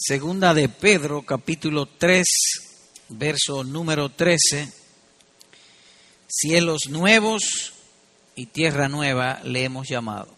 [0.00, 2.24] Segunda de Pedro, capítulo 3,
[3.08, 4.72] verso número 13.
[6.28, 7.72] Cielos nuevos
[8.36, 10.32] y tierra nueva le hemos llamado.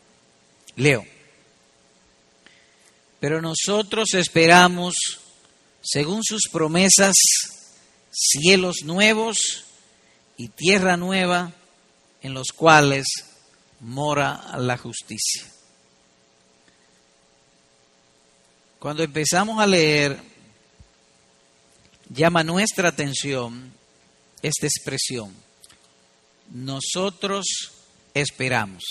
[0.77, 1.05] Leo.
[3.21, 4.95] Pero nosotros esperamos,
[5.83, 7.15] según sus promesas,
[8.11, 9.67] cielos nuevos
[10.39, 11.53] y tierra nueva
[12.23, 13.07] en los cuales
[13.81, 15.50] mora la justicia.
[18.81, 20.19] Cuando empezamos a leer,
[22.09, 23.75] llama nuestra atención
[24.41, 25.35] esta expresión.
[26.51, 27.45] Nosotros
[28.15, 28.83] esperamos.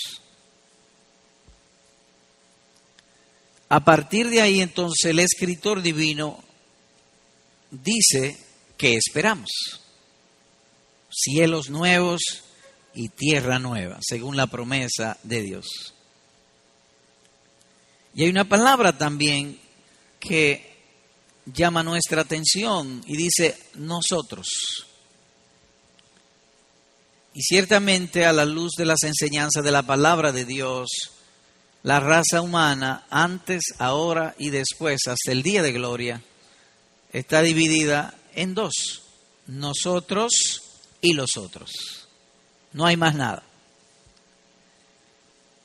[3.68, 6.40] A partir de ahí entonces el escritor divino
[7.72, 8.38] dice
[8.76, 9.50] que esperamos.
[11.10, 12.44] Cielos nuevos
[12.94, 15.66] y tierra nueva, según la promesa de Dios.
[18.14, 19.58] Y hay una palabra también
[20.20, 20.70] que
[21.46, 24.46] llama nuestra atención y dice nosotros.
[27.32, 30.88] Y ciertamente a la luz de las enseñanzas de la palabra de Dios,
[31.82, 36.22] la raza humana, antes, ahora y después, hasta el día de gloria,
[37.12, 39.02] está dividida en dos,
[39.46, 40.30] nosotros
[41.00, 41.70] y los otros.
[42.72, 43.42] No hay más nada.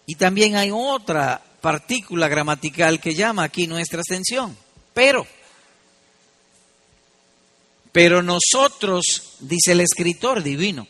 [0.06, 4.55] Y también hay otra partícula gramatical que llama aquí nuestra atención.
[4.94, 5.25] Pero,
[7.91, 10.88] pero nosotros, dice el escritor divino,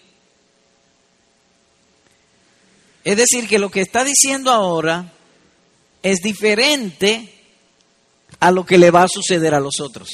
[3.05, 5.13] es decir, que lo que está diciendo ahora
[6.03, 7.33] es diferente
[8.41, 10.09] a lo que le va a suceder a los otros.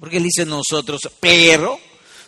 [0.00, 1.78] Porque él dice nosotros, pero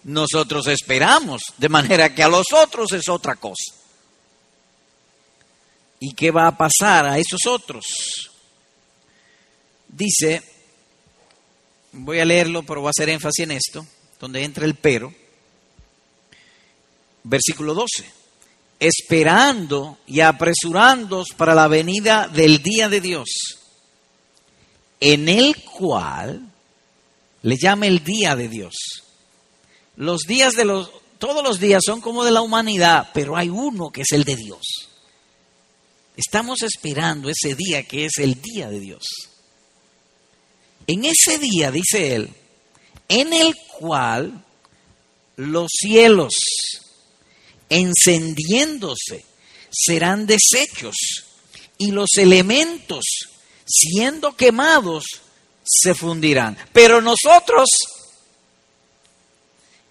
[0.04, 3.79] nosotros esperamos, de manera que a los otros es otra cosa.
[6.00, 7.84] ¿Y qué va a pasar a esos otros?
[9.86, 10.42] Dice,
[11.92, 13.86] voy a leerlo, pero voy a hacer énfasis en esto,
[14.18, 15.12] donde entra el pero.
[17.22, 18.10] Versículo 12.
[18.78, 23.28] Esperando y apresurándoos para la venida del día de Dios,
[25.00, 26.50] en el cual
[27.42, 28.74] le llama el día de Dios.
[29.96, 33.90] Los días de los, todos los días son como de la humanidad, pero hay uno
[33.90, 34.89] que es el de Dios.
[36.16, 39.04] Estamos esperando ese día que es el día de Dios.
[40.86, 42.30] En ese día, dice él,
[43.08, 44.44] en el cual
[45.36, 46.34] los cielos
[47.68, 49.24] encendiéndose
[49.70, 50.96] serán deshechos
[51.78, 53.04] y los elementos
[53.64, 55.04] siendo quemados
[55.64, 56.58] se fundirán.
[56.72, 57.68] Pero nosotros,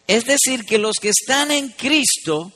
[0.06, 2.52] es decir, que los que están en Cristo,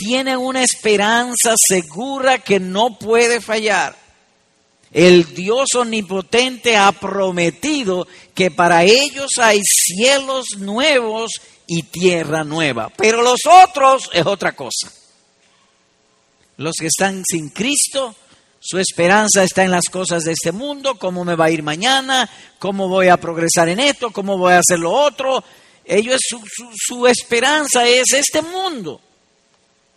[0.00, 3.94] tienen una esperanza segura que no puede fallar.
[4.90, 11.32] El Dios omnipotente ha prometido que para ellos hay cielos nuevos
[11.66, 12.90] y tierra nueva.
[12.96, 14.90] Pero los otros es otra cosa.
[16.56, 18.16] Los que están sin Cristo,
[18.58, 22.28] su esperanza está en las cosas de este mundo, cómo me va a ir mañana,
[22.58, 25.44] cómo voy a progresar en esto, cómo voy a hacer lo otro.
[25.84, 26.40] Ellos, su,
[26.74, 29.02] su esperanza es este mundo.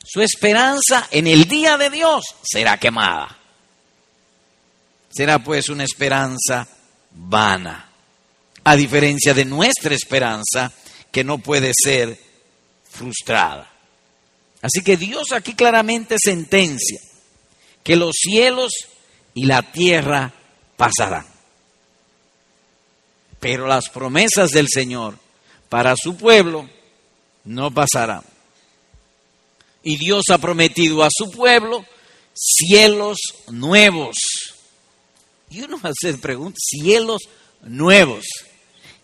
[0.04, 3.38] Su esperanza en el día de Dios será quemada.
[5.10, 6.68] Será pues una esperanza
[7.12, 7.90] vana,
[8.64, 10.72] a diferencia de nuestra esperanza
[11.12, 12.20] que no puede ser
[12.90, 13.72] frustrada.
[14.62, 17.00] Así que Dios aquí claramente sentencia
[17.84, 18.72] que los cielos
[19.34, 20.34] y la tierra
[20.78, 21.26] pasarán.
[23.40, 25.18] Pero las promesas del Señor
[25.70, 26.70] para su pueblo
[27.44, 28.33] no pasarán.
[29.84, 31.86] Y Dios ha prometido a su pueblo
[32.34, 33.18] cielos
[33.50, 34.16] nuevos.
[35.50, 37.22] Y uno hace preguntas, cielos
[37.62, 38.26] nuevos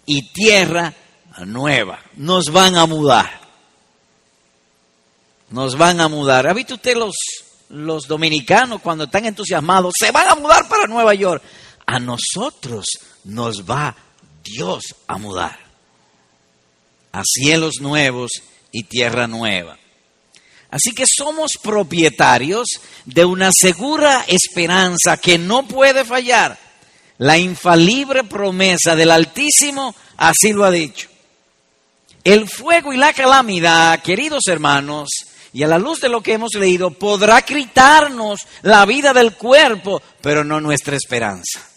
[0.06, 0.94] y tierra
[1.45, 2.00] nueva.
[2.16, 3.40] Nos van a mudar.
[5.50, 6.47] Nos van a mudar.
[6.47, 7.16] ¿Ha visto usted los,
[7.69, 9.94] los dominicanos cuando están entusiasmados?
[9.97, 11.44] Se van a mudar para Nueva York.
[11.85, 12.85] A nosotros
[13.23, 13.96] nos va
[14.43, 15.59] Dios a mudar.
[17.11, 18.32] A cielos nuevos
[18.72, 19.78] y tierra nueva.
[20.72, 22.68] Así que somos propietarios
[23.06, 26.58] de una segura esperanza que no puede fallar.
[27.18, 31.10] La infalible promesa del Altísimo así lo ha dicho.
[32.24, 35.10] El fuego y la calamidad, queridos hermanos,
[35.52, 40.02] y a la luz de lo que hemos leído, podrá quitarnos la vida del cuerpo,
[40.22, 41.68] pero no nuestra esperanza.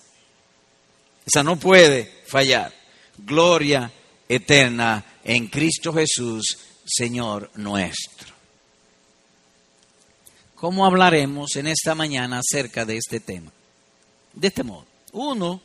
[1.25, 2.73] Esa no puede fallar.
[3.17, 3.91] Gloria
[4.29, 8.12] eterna en Cristo Jesús, Señor nuestro.
[10.63, 13.51] ¿Cómo hablaremos en esta mañana acerca de este tema?
[14.33, 14.87] De este modo.
[15.11, 15.61] Uno,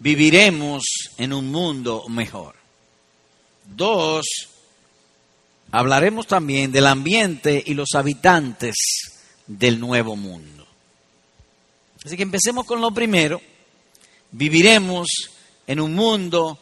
[0.00, 0.82] viviremos
[1.16, 2.56] en un mundo mejor.
[3.64, 4.26] Dos,
[5.70, 8.74] hablaremos también del ambiente y los habitantes
[9.46, 10.66] del nuevo mundo.
[12.04, 13.40] Así que empecemos con lo primero.
[14.32, 15.06] Viviremos
[15.64, 16.58] en un mundo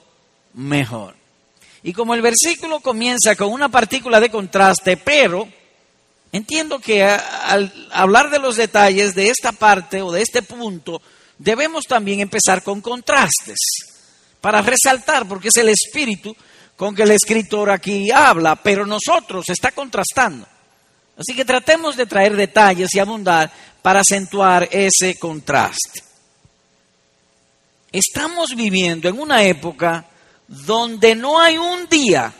[0.53, 1.15] mejor.
[1.83, 5.49] Y como el versículo comienza con una partícula de contraste, pero
[6.33, 11.01] entiendo que al hablar de los detalles de esta parte o de este punto,
[11.39, 13.59] debemos también empezar con contrastes
[14.41, 16.35] para resaltar, porque es el espíritu
[16.77, 20.47] con que el escritor aquí habla, pero nosotros está contrastando.
[21.17, 23.51] Así que tratemos de traer detalles y abundar
[23.81, 26.03] para acentuar ese contraste.
[27.91, 30.05] Estamos viviendo en una época
[30.47, 32.33] donde no hay un día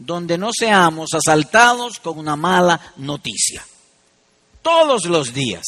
[0.00, 3.64] donde no seamos asaltados con una mala noticia.
[4.62, 5.66] Todos los días.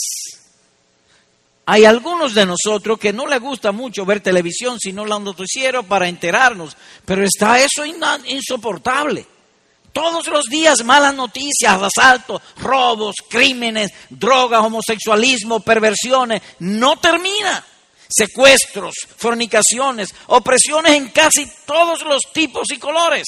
[1.66, 6.08] Hay algunos de nosotros que no les gusta mucho ver televisión, sino la noticiero para
[6.08, 9.26] enterarnos, pero está eso insoportable.
[9.92, 17.64] Todos los días malas noticias, asaltos, robos, crímenes, drogas, homosexualismo, perversiones, no termina.
[18.08, 23.26] Secuestros, fornicaciones, opresiones en casi todos los tipos y colores.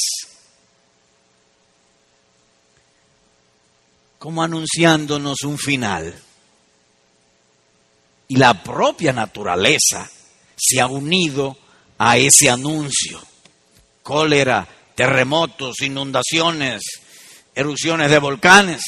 [4.25, 6.19] Como anunciándonos un final.
[8.27, 10.11] Y la propia naturaleza
[10.57, 11.59] se ha unido
[11.99, 13.21] a ese anuncio.
[14.03, 16.81] Cólera, terremotos, inundaciones,
[17.55, 18.83] erupciones de volcanes,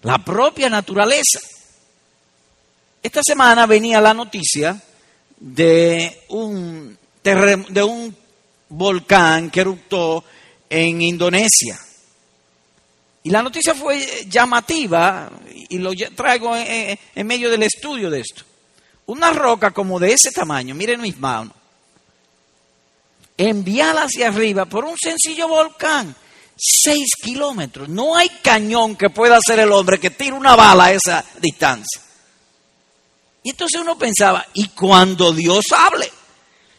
[0.00, 1.40] la propia naturaleza.
[3.02, 4.82] Esta semana venía la noticia
[5.40, 8.16] de un, de un
[8.70, 10.24] volcán que eruptó
[10.70, 11.78] en Indonesia.
[13.24, 15.30] Y la noticia fue llamativa
[15.70, 18.44] y lo traigo en, medio del estudio de esto.
[19.06, 21.54] Una roca como de ese tamaño, miren mis manos,
[23.36, 26.14] enviada hacia arriba por un sencillo volcán.
[26.56, 27.88] Seis kilómetros.
[27.88, 32.02] No hay cañón que pueda hacer el hombre que tire una bala a esa distancia.
[33.42, 36.12] Y entonces uno pensaba, ¿y cuando Dios hable?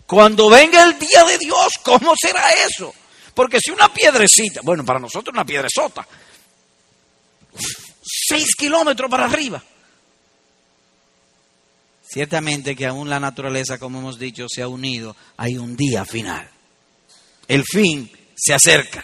[0.05, 2.93] Cuando venga el día de Dios, ¿cómo será eso?
[3.33, 6.07] Porque si una piedrecita, bueno, para nosotros una piedresota,
[8.03, 9.63] seis kilómetros para arriba.
[12.07, 15.15] Ciertamente que aún la naturaleza, como hemos dicho, se ha unido.
[15.37, 16.49] Hay un día final.
[17.47, 19.03] El fin se acerca.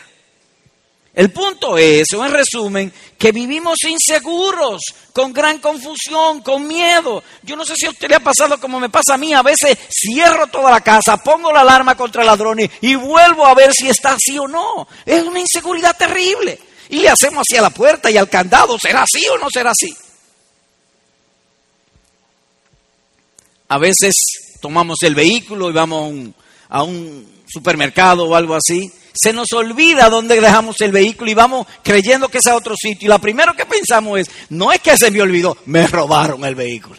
[1.13, 4.81] El punto es, o en resumen, que vivimos inseguros,
[5.12, 7.21] con gran confusión, con miedo.
[7.44, 9.33] Yo no sé si a usted le ha pasado como me pasa a mí.
[9.33, 13.74] A veces cierro toda la casa, pongo la alarma contra ladrones y vuelvo a ver
[13.74, 14.88] si está así o no.
[15.06, 16.57] Es una inseguridad terrible.
[16.92, 19.96] Y le hacemos hacia la puerta y al candado, ¿será así o no será así?
[23.70, 24.14] A veces
[24.62, 26.34] tomamos el vehículo y vamos
[26.70, 28.92] a un, supermercado o algo así.
[29.14, 33.08] Se nos olvida dónde dejamos el vehículo y vamos creyendo que es a otro sitio.
[33.08, 36.56] Y lo primero que pensamos es, no es que se me olvidó, me robaron el
[36.56, 36.98] vehículo.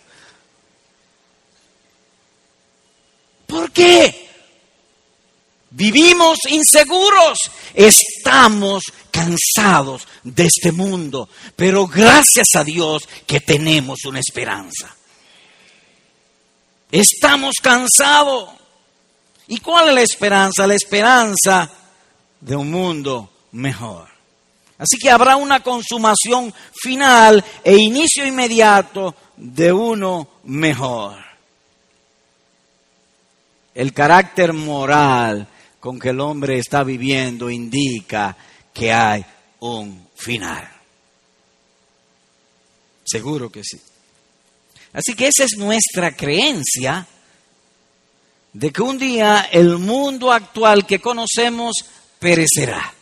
[3.47, 4.29] ¿Por qué?
[5.75, 7.39] Vivimos inseguros,
[7.73, 14.95] estamos cansados de este mundo, pero gracias a Dios que tenemos una esperanza.
[16.91, 18.51] Estamos cansados.
[19.49, 20.67] ¿Y cuál es la esperanza?
[20.67, 21.71] La esperanza
[22.39, 24.09] de un mundo mejor.
[24.77, 26.53] Así que habrá una consumación
[26.83, 31.17] final e inicio inmediato de uno mejor.
[33.75, 35.49] El carácter moral
[35.83, 38.37] con que el hombre está viviendo indica
[38.73, 39.27] que hay
[39.59, 40.71] un final.
[43.05, 43.81] Seguro que sí.
[44.93, 47.05] Así que esa es nuestra creencia
[48.53, 51.85] de que un día el mundo actual que conocemos
[52.21, 52.95] perecerá.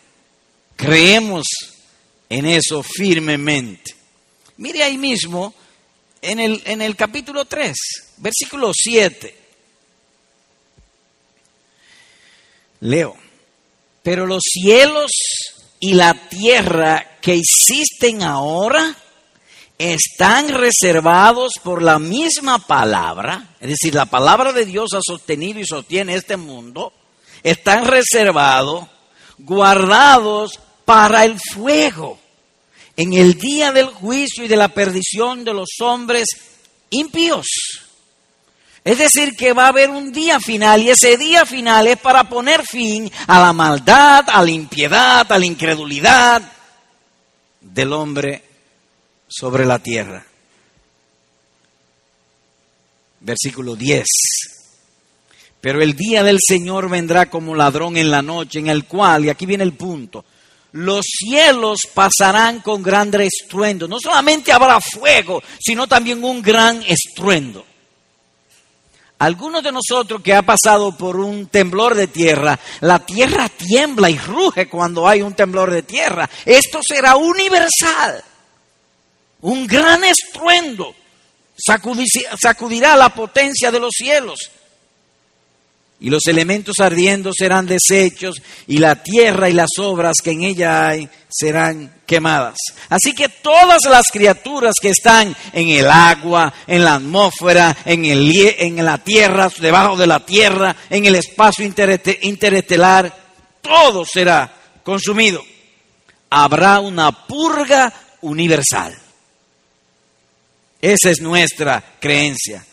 [0.74, 1.46] Creemos
[2.30, 3.94] en eso firmemente.
[4.56, 5.52] Mire ahí mismo
[6.22, 7.76] en el, en el capítulo 3,
[8.16, 9.39] versículo 7.
[12.80, 13.16] Leo,
[14.02, 15.10] pero los cielos
[15.78, 18.96] y la tierra que existen ahora
[19.78, 25.66] están reservados por la misma palabra, es decir, la palabra de Dios ha sostenido y
[25.66, 26.92] sostiene este mundo,
[27.42, 28.86] están reservados,
[29.38, 32.18] guardados para el fuego,
[32.96, 36.26] en el día del juicio y de la perdición de los hombres
[36.90, 37.46] impíos.
[38.82, 42.24] Es decir, que va a haber un día final y ese día final es para
[42.28, 46.42] poner fin a la maldad, a la impiedad, a la incredulidad
[47.60, 48.42] del hombre
[49.28, 50.24] sobre la tierra.
[53.20, 54.06] Versículo 10.
[55.60, 59.28] Pero el día del Señor vendrá como ladrón en la noche, en el cual, y
[59.28, 60.24] aquí viene el punto,
[60.72, 63.86] los cielos pasarán con gran estruendo.
[63.86, 67.66] No solamente habrá fuego, sino también un gran estruendo.
[69.20, 74.16] Algunos de nosotros que ha pasado por un temblor de tierra, la tierra tiembla y
[74.16, 76.28] ruge cuando hay un temblor de tierra.
[76.46, 78.24] Esto será universal.
[79.42, 80.94] Un gran estruendo
[82.40, 84.38] sacudirá la potencia de los cielos
[86.00, 90.88] y los elementos ardiendo serán deshechos, y la tierra y las obras que en ella
[90.88, 92.56] hay serán quemadas.
[92.88, 98.32] Así que todas las criaturas que están en el agua, en la atmósfera, en, el,
[98.58, 103.14] en la tierra, debajo de la tierra, en el espacio interestelar,
[103.60, 104.50] todo será
[104.82, 105.44] consumido.
[106.30, 107.92] Habrá una purga
[108.22, 108.96] universal.
[110.80, 112.64] Esa es nuestra creencia.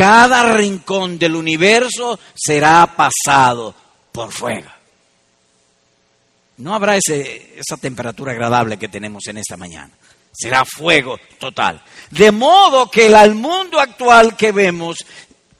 [0.00, 3.74] Cada rincón del universo será pasado
[4.10, 4.70] por fuego.
[6.56, 9.90] No habrá esa temperatura agradable que tenemos en esta mañana.
[10.32, 11.82] Será fuego total.
[12.10, 15.04] De modo que al mundo actual que vemos,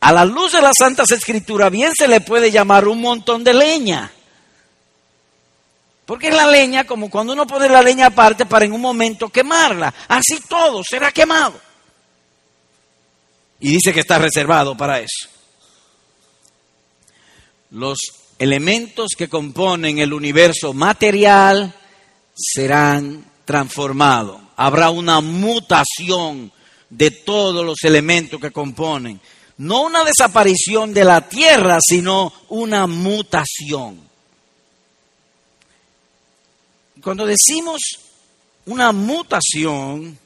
[0.01, 3.53] a la luz de las Santas Escrituras, bien se le puede llamar un montón de
[3.53, 4.11] leña.
[6.07, 9.29] Porque es la leña como cuando uno pone la leña aparte para en un momento
[9.29, 9.93] quemarla.
[10.09, 11.61] Así todo será quemado.
[13.61, 15.29] Y dice que está reservado para eso.
[17.71, 17.99] Los
[18.39, 21.75] elementos que componen el universo material
[22.35, 24.41] serán transformados.
[24.57, 26.51] Habrá una mutación
[26.89, 29.21] de todos los elementos que componen.
[29.59, 34.01] No una desaparición de la tierra, sino una mutación.
[37.03, 37.81] Cuando decimos
[38.67, 40.19] una mutación,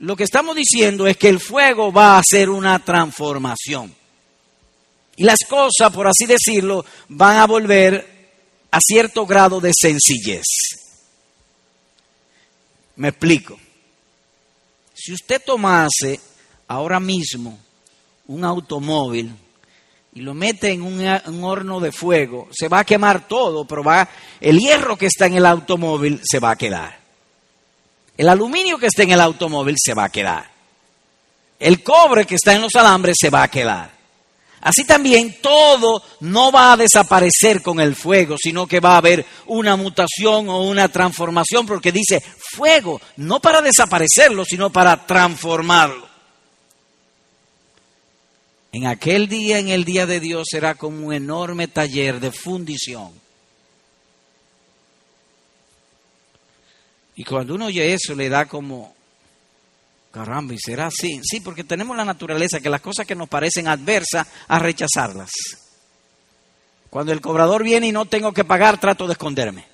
[0.00, 3.94] lo que estamos diciendo es que el fuego va a hacer una transformación.
[5.16, 8.38] Y las cosas, por así decirlo, van a volver
[8.70, 10.44] a cierto grado de sencillez.
[12.96, 13.58] Me explico.
[14.94, 16.18] Si usted tomase
[16.68, 17.58] ahora mismo
[18.26, 19.34] un automóvil
[20.14, 24.08] y lo mete en un, horno de fuego, se va a quemar todo, pero va,
[24.40, 26.99] el hierro que está en el automóvil se va a quedar.
[28.20, 30.46] El aluminio que está en el automóvil se va a quedar.
[31.58, 33.90] El cobre que está en los alambres se va a quedar.
[34.60, 39.24] Así también todo no va a desaparecer con el fuego, sino que va a haber
[39.46, 42.22] una mutación o una transformación, porque dice
[42.54, 46.06] fuego, no para desaparecerlo, sino para transformarlo.
[48.70, 53.12] En aquel día, en el día de Dios, será como un enorme taller de fundición
[57.20, 58.94] Y cuando uno oye eso le da como,
[60.10, 61.20] caramba, ¿y será así?
[61.22, 65.28] Sí, porque tenemos la naturaleza que las cosas que nos parecen adversas, a rechazarlas.
[66.88, 69.66] Cuando el cobrador viene y no tengo que pagar, trato de esconderme.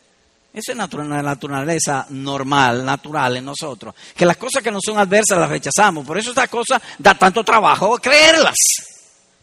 [0.52, 0.88] Esa es la
[1.22, 3.94] naturaleza normal, natural en nosotros.
[4.16, 6.04] Que las cosas que no son adversas las rechazamos.
[6.04, 8.56] Por eso esta cosa da tanto trabajo creerlas.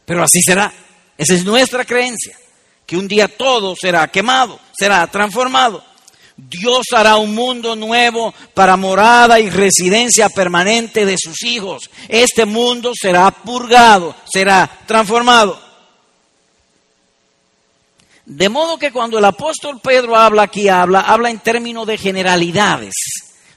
[0.03, 0.73] Pero así será.
[1.17, 2.37] Esa es nuestra creencia.
[2.85, 5.92] Que un día todo será quemado, será transformado.
[6.35, 11.89] Dios hará un mundo nuevo para morada y residencia permanente de sus hijos.
[12.07, 15.61] Este mundo será purgado, será transformado.
[18.25, 22.93] De modo que cuando el apóstol Pedro habla aquí, habla, habla en términos de generalidades.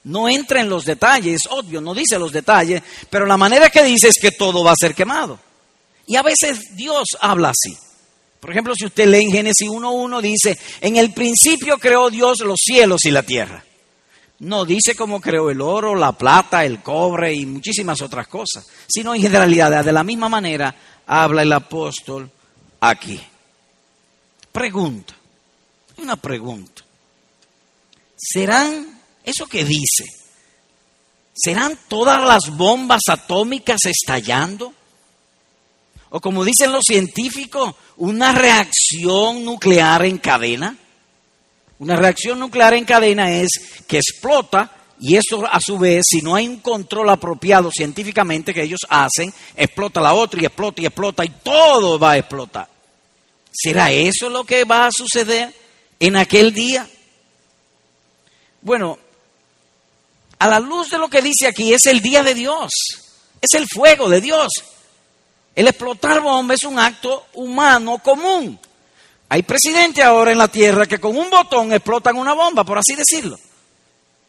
[0.05, 4.09] No entra en los detalles, obvio, no dice los detalles, pero la manera que dice
[4.09, 5.39] es que todo va a ser quemado.
[6.07, 7.77] Y a veces Dios habla así.
[8.47, 12.61] Por ejemplo, si usted lee en Génesis 1.1, dice, en el principio creó Dios los
[12.65, 13.65] cielos y la tierra.
[14.39, 19.17] No dice cómo creó el oro, la plata, el cobre y muchísimas otras cosas, sino
[19.17, 20.73] en generalidad, de la misma manera
[21.09, 22.31] habla el apóstol
[22.79, 23.21] aquí.
[24.53, 25.17] Pregunta,
[25.97, 26.85] una pregunta.
[28.15, 30.05] ¿Serán, eso que dice,
[31.35, 34.73] serán todas las bombas atómicas estallando?
[36.11, 40.77] O como dicen los científicos, una reacción nuclear en cadena.
[41.79, 43.49] Una reacción nuclear en cadena es
[43.87, 48.63] que explota y eso a su vez, si no hay un control apropiado científicamente que
[48.63, 52.69] ellos hacen, explota la otra y explota y explota y todo va a explotar.
[53.53, 55.55] ¿Será eso lo que va a suceder
[56.01, 56.89] en aquel día?
[58.63, 58.99] Bueno,
[60.39, 62.71] a la luz de lo que dice aquí, es el día de Dios,
[63.41, 64.49] es el fuego de Dios.
[65.57, 68.61] El explotar bombas es un acto humano común.
[69.31, 72.95] Hay presidentes ahora en la Tierra que con un botón explotan una bomba, por así
[72.95, 73.39] decirlo.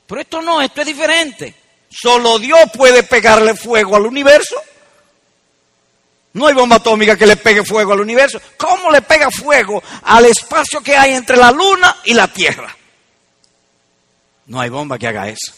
[0.08, 1.54] Pero esto no, esto es diferente.
[1.90, 4.56] Solo Dios puede pegarle fuego al universo.
[6.32, 8.40] No hay bomba atómica que le pegue fuego al universo.
[8.56, 12.74] ¿Cómo le pega fuego al espacio que hay entre la luna y la Tierra?
[14.46, 15.52] No hay bomba que haga eso.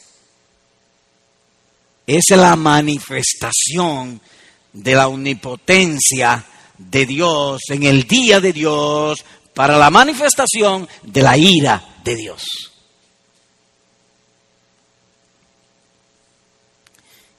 [2.07, 4.19] Es la manifestación
[4.73, 6.45] de la omnipotencia
[6.77, 9.23] de Dios en el día de Dios
[9.53, 12.43] para la manifestación de la ira de Dios.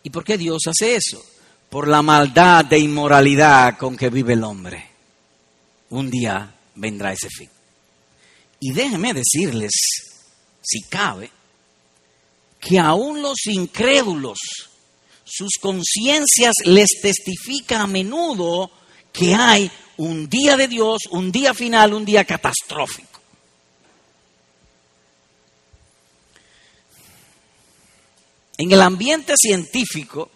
[0.02, 1.24] ¿Y por qué Dios hace eso?
[1.68, 4.90] Por la maldad de inmoralidad con que vive el hombre.
[5.90, 7.48] Un día vendrá ese fin.
[8.60, 9.70] Y déjenme decirles,
[10.62, 11.30] si cabe,
[12.58, 14.38] que aún los incrédulos,
[15.30, 18.70] sus conciencias les testifican a menudo
[19.12, 23.20] que hay un día de Dios, un día final, un día catastrófico.
[28.58, 30.30] En el ambiente científico,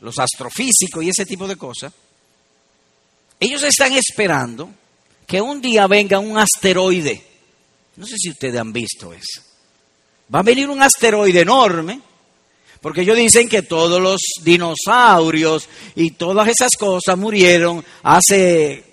[0.00, 1.92] los astrofísicos y ese tipo de cosas,
[3.40, 4.70] ellos están esperando
[5.26, 7.26] que un día venga un asteroide.
[7.96, 9.40] No sé si ustedes han visto eso.
[10.32, 12.00] Va a venir un asteroide enorme,
[12.84, 18.84] porque ellos dicen que todos los dinosaurios y todas esas cosas murieron hace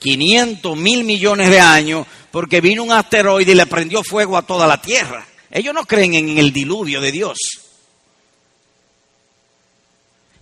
[0.00, 4.66] 500 mil millones de años, porque vino un asteroide y le prendió fuego a toda
[4.66, 5.24] la Tierra.
[5.52, 7.38] Ellos no creen en el diluvio de Dios.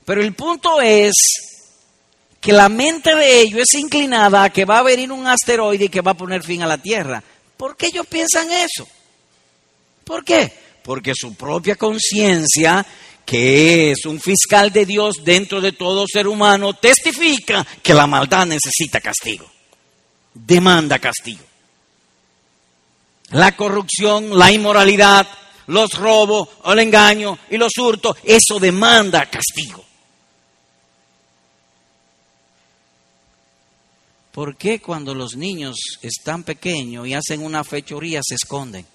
[0.07, 1.13] Pero el punto es
[2.41, 5.91] que la mente de ellos es inclinada a que va a venir un asteroide y
[5.91, 7.23] que va a poner fin a la Tierra.
[7.59, 8.89] ¿Por qué ellos piensan eso?
[10.05, 10.62] ¿Por qué?
[10.85, 12.85] Porque su propia conciencia,
[13.25, 18.47] que es un fiscal de Dios dentro de todo ser humano, testifica que la maldad
[18.47, 19.51] necesita castigo,
[20.35, 21.53] demanda castigo
[23.33, 25.27] la corrupción, la inmoralidad,
[25.67, 29.85] los robos, el engaño y los hurtos, eso demanda castigo.
[34.33, 38.87] ¿Por qué cuando los niños están pequeños y hacen una fechoría se esconden?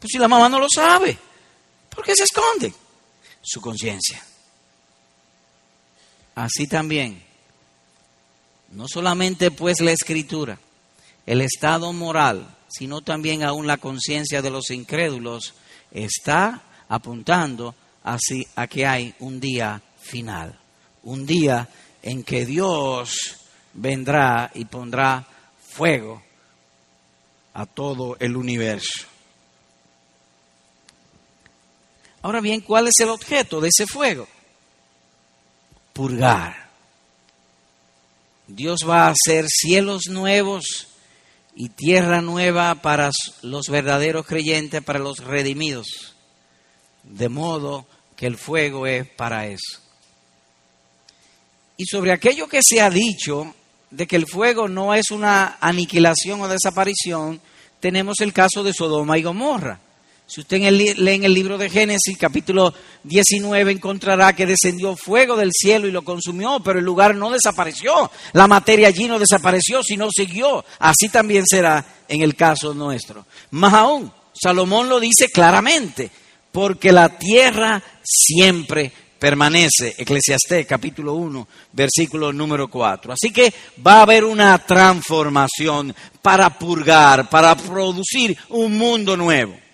[0.00, 1.18] Pues si la mamá no lo sabe,
[1.88, 2.72] ¿por qué se esconde?
[3.42, 4.22] Su conciencia.
[6.34, 7.22] Así también,
[8.72, 10.58] no solamente pues la escritura,
[11.24, 15.54] el estado moral sino también aún la conciencia de los incrédulos,
[15.90, 20.58] está apuntando así a que hay un día final,
[21.02, 21.68] un día
[22.02, 23.38] en que Dios
[23.72, 25.26] vendrá y pondrá
[25.66, 26.22] fuego
[27.54, 29.06] a todo el universo.
[32.26, 34.26] Ahora bien, ¿cuál es el objeto de ese fuego?
[35.92, 36.68] Purgar.
[38.48, 40.88] Dios va a hacer cielos nuevos
[41.54, 43.12] y tierra nueva para
[43.42, 46.16] los verdaderos creyentes, para los redimidos.
[47.04, 47.86] De modo
[48.16, 49.80] que el fuego es para eso.
[51.76, 53.54] Y sobre aquello que se ha dicho
[53.92, 57.40] de que el fuego no es una aniquilación o desaparición,
[57.78, 59.85] tenemos el caso de Sodoma y Gomorra.
[60.28, 65.52] Si usted lee en el libro de Génesis, capítulo 19, encontrará que descendió fuego del
[65.52, 68.10] cielo y lo consumió, pero el lugar no desapareció.
[68.32, 70.64] La materia allí no desapareció, sino siguió.
[70.80, 73.24] Así también será en el caso nuestro.
[73.52, 76.10] Más aún, Salomón lo dice claramente,
[76.50, 79.94] porque la tierra siempre permanece.
[79.96, 83.12] Eclesiastés capítulo 1, versículo número 4.
[83.12, 83.54] Así que
[83.86, 89.65] va a haber una transformación para purgar, para producir un mundo nuevo.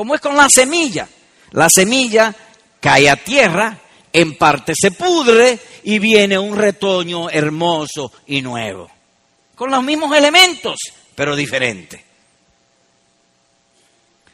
[0.00, 1.06] Como es con la semilla.
[1.50, 2.34] La semilla
[2.80, 3.78] cae a tierra,
[4.10, 8.90] en parte se pudre y viene un retoño hermoso y nuevo.
[9.54, 10.78] Con los mismos elementos,
[11.14, 12.02] pero diferente.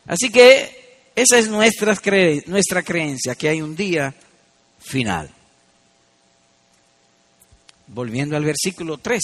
[0.06, 4.14] Así que esa es nuestra, creencia, que hay un día
[4.78, 5.28] final.
[7.88, 9.20] Volviendo al versículo 13.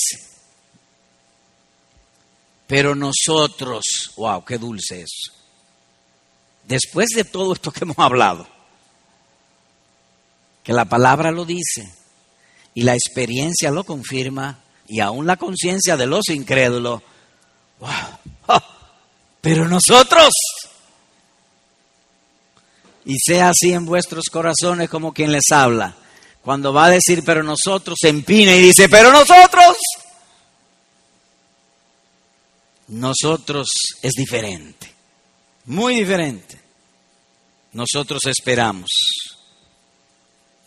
[2.67, 5.42] Pero nosotros, wow, qué dulce eso
[6.65, 8.47] después de todo esto que hemos hablado,
[10.63, 11.93] que la palabra lo dice
[12.75, 17.03] y la experiencia lo confirma y aún la conciencia de los incrédulos,
[19.41, 20.33] pero nosotros,
[23.05, 25.97] y sea así en vuestros corazones como quien les habla,
[26.43, 29.77] cuando va a decir pero nosotros, se empina y dice pero nosotros,
[32.89, 33.69] nosotros
[34.03, 34.93] es diferente
[35.67, 36.61] muy diferente.
[37.73, 38.91] Nosotros esperamos.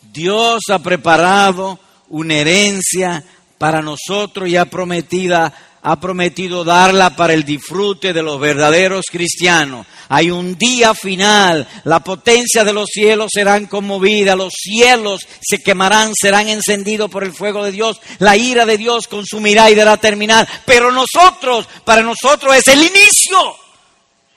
[0.02, 1.80] Dios ha preparado
[2.10, 3.24] una herencia
[3.58, 5.54] para nosotros ya prometida
[5.88, 9.86] ha prometido darla para el disfrute de los verdaderos cristianos.
[10.10, 16.14] Hay un día final, la potencia de los cielos serán conmovida, los cielos se quemarán,
[16.20, 20.48] serán encendidos por el fuego de Dios, la ira de Dios consumirá y dará terminar.
[20.66, 23.65] Pero nosotros, para nosotros es el inicio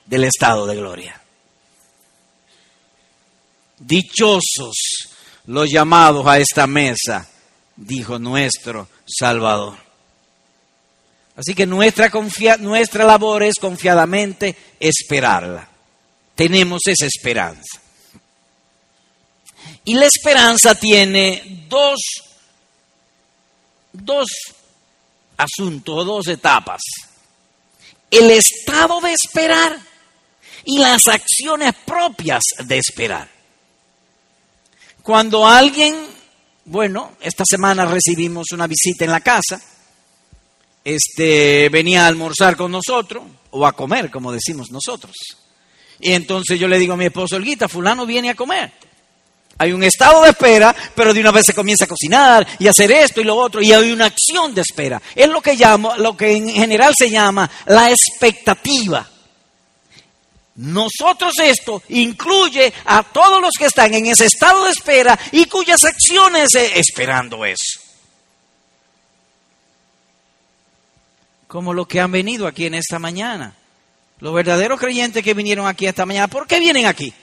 [0.09, 1.21] del estado de gloria.
[3.77, 4.75] Dichosos
[5.45, 7.29] los llamados a esta mesa,
[7.75, 9.77] dijo nuestro Salvador.
[11.35, 12.11] Así que nuestra,
[12.59, 15.69] nuestra labor es confiadamente esperarla.
[16.35, 17.79] Tenemos esa esperanza.
[19.85, 21.99] Y la esperanza tiene dos,
[23.93, 24.27] dos
[25.37, 26.81] asuntos, dos etapas.
[28.11, 29.88] El estado de esperar
[30.69, 33.27] y las acciones propias de esperar.
[35.01, 35.95] Cuando alguien,
[36.65, 39.59] bueno, esta semana recibimos una visita en la casa,
[40.83, 45.15] este venía a almorzar con nosotros, o a comer, como decimos nosotros.
[45.99, 48.71] Y entonces yo le digo a mi esposo, Olguita, fulano viene a comer.
[49.57, 52.91] Hay un estado de espera, pero de una vez se comienza a cocinar y hacer
[52.91, 55.01] esto y lo otro, y hay una acción de espera.
[55.15, 59.09] Es lo que llamo, lo que en general se llama la expectativa.
[60.59, 65.85] Nosotros esto incluye a todos los que están en ese estado de espera y cuyas
[65.85, 67.79] acciones esperando eso.
[71.47, 73.55] Como los que han venido aquí en esta mañana.
[74.19, 76.27] Los verdaderos creyentes que vinieron aquí esta mañana.
[76.27, 77.13] ¿Por qué vienen aquí?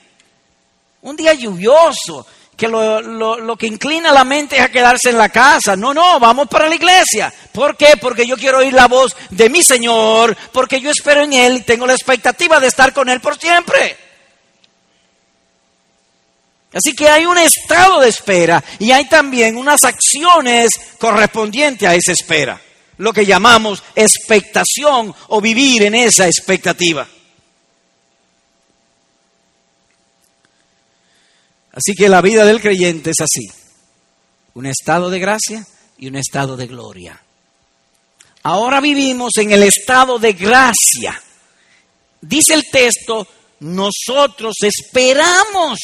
[1.03, 2.25] Un día lluvioso,
[2.57, 5.75] que lo, lo, que inclina la mente es a quedarse en la casa.
[5.75, 7.31] No, no, vamos para la iglesia.
[7.51, 7.97] ¿Por qué?
[8.01, 11.61] Porque yo quiero oír la voz de mi Señor, porque yo espero en Él y
[11.61, 13.95] tengo la expectativa de estar con Él por siempre.
[16.73, 22.11] Así que hay un estado de espera y hay también unas acciones correspondientes a esa
[22.11, 22.59] espera,
[22.97, 27.07] lo que llamamos expectación o vivir en esa expectativa.
[31.77, 33.47] Así que la vida del creyente es así.
[34.55, 35.67] Un estado de gracia
[35.99, 37.21] y un estado de gloria.
[38.41, 41.21] Ahora vivimos en el estado de gracia.
[42.19, 43.27] Dice el texto,
[43.59, 45.77] nosotros esperamos.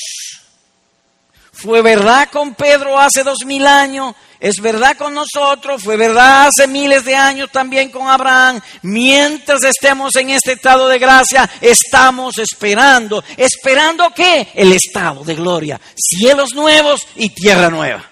[1.53, 6.67] Fue verdad con Pedro hace dos mil años es verdad con nosotros, fue verdad hace
[6.67, 8.59] miles de años también con Abraham.
[8.81, 13.23] Mientras estemos en este estado de gracia, estamos esperando.
[13.37, 14.49] ¿Esperando qué?
[14.53, 15.79] El estado de gloria.
[15.95, 18.03] Cielos nuevos y tierra nueva.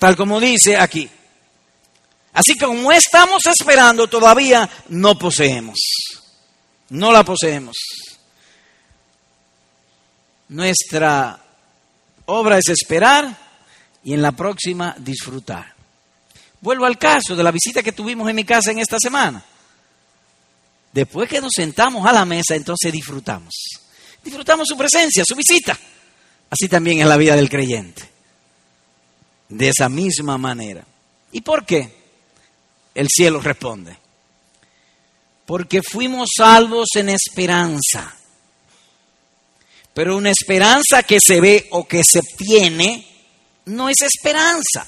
[0.00, 1.08] Tal como dice aquí.
[2.32, 5.78] Así que como estamos esperando, todavía no poseemos.
[6.88, 7.76] No la poseemos.
[10.48, 11.38] Nuestra
[12.28, 13.36] obra es esperar
[14.04, 15.74] y en la próxima disfrutar.
[16.60, 19.42] Vuelvo al caso de la visita que tuvimos en mi casa en esta semana.
[20.92, 23.54] Después que nos sentamos a la mesa, entonces disfrutamos.
[24.22, 25.78] Disfrutamos su presencia, su visita.
[26.50, 28.08] Así también es la vida del creyente.
[29.48, 30.84] De esa misma manera.
[31.32, 31.96] ¿Y por qué?
[32.94, 33.96] El cielo responde.
[35.46, 38.17] Porque fuimos salvos en esperanza.
[39.98, 43.04] Pero una esperanza que se ve o que se tiene
[43.64, 44.86] no es esperanza.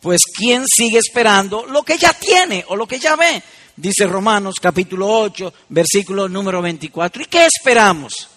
[0.00, 3.40] Pues ¿quién sigue esperando lo que ya tiene o lo que ya ve?
[3.76, 7.22] Dice Romanos capítulo 8, versículo número 24.
[7.22, 8.28] ¿Y qué esperamos?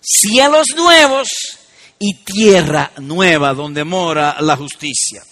[0.00, 1.28] Cielos nuevos
[1.98, 5.22] y tierra nueva donde mora la justicia.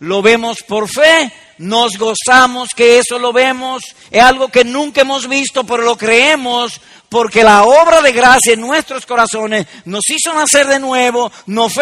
[0.00, 5.28] Lo vemos por fe, nos gozamos que eso lo vemos, es algo que nunca hemos
[5.28, 6.80] visto, pero lo creemos
[7.14, 11.72] porque la obra de gracia en nuestros corazones nos hizo nacer de nuevo, nos,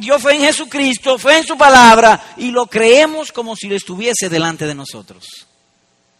[0.00, 4.28] dio fe en Jesucristo, fe en su palabra, y lo creemos como si lo estuviese
[4.28, 5.24] delante de nosotros.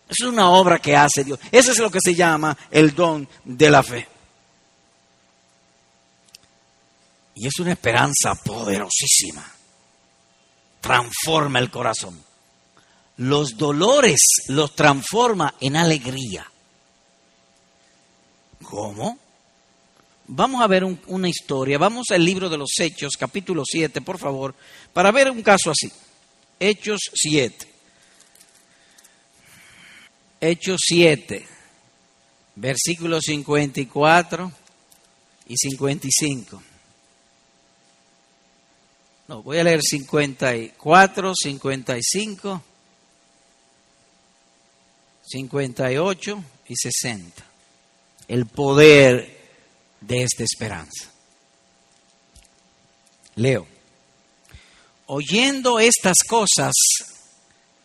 [0.09, 1.41] Es una obra que hace Dios.
[1.51, 4.07] Eso es lo que se llama el don de la fe.
[7.35, 9.52] Y es una esperanza poderosísima.
[10.83, 12.23] Transforma el corazón.
[13.17, 16.47] Los dolores los transforma en alegría.
[18.63, 19.19] ¿Cómo?
[20.27, 21.79] Vamos a ver una historia.
[21.79, 24.55] Vamos al libro de los Hechos, capítulo 7, por favor,
[24.93, 25.91] para ver un caso así.
[26.59, 27.69] Hechos 7.
[30.41, 31.47] Hechos 7,
[32.57, 34.53] versículos 54
[35.47, 36.63] y 55.
[39.29, 42.63] No, voy a leer 54, 55,
[45.25, 47.53] 58 y 60
[48.29, 49.41] el poder
[50.01, 51.11] de esta esperanza.
[53.35, 53.67] Leo,
[55.07, 56.73] oyendo estas cosas,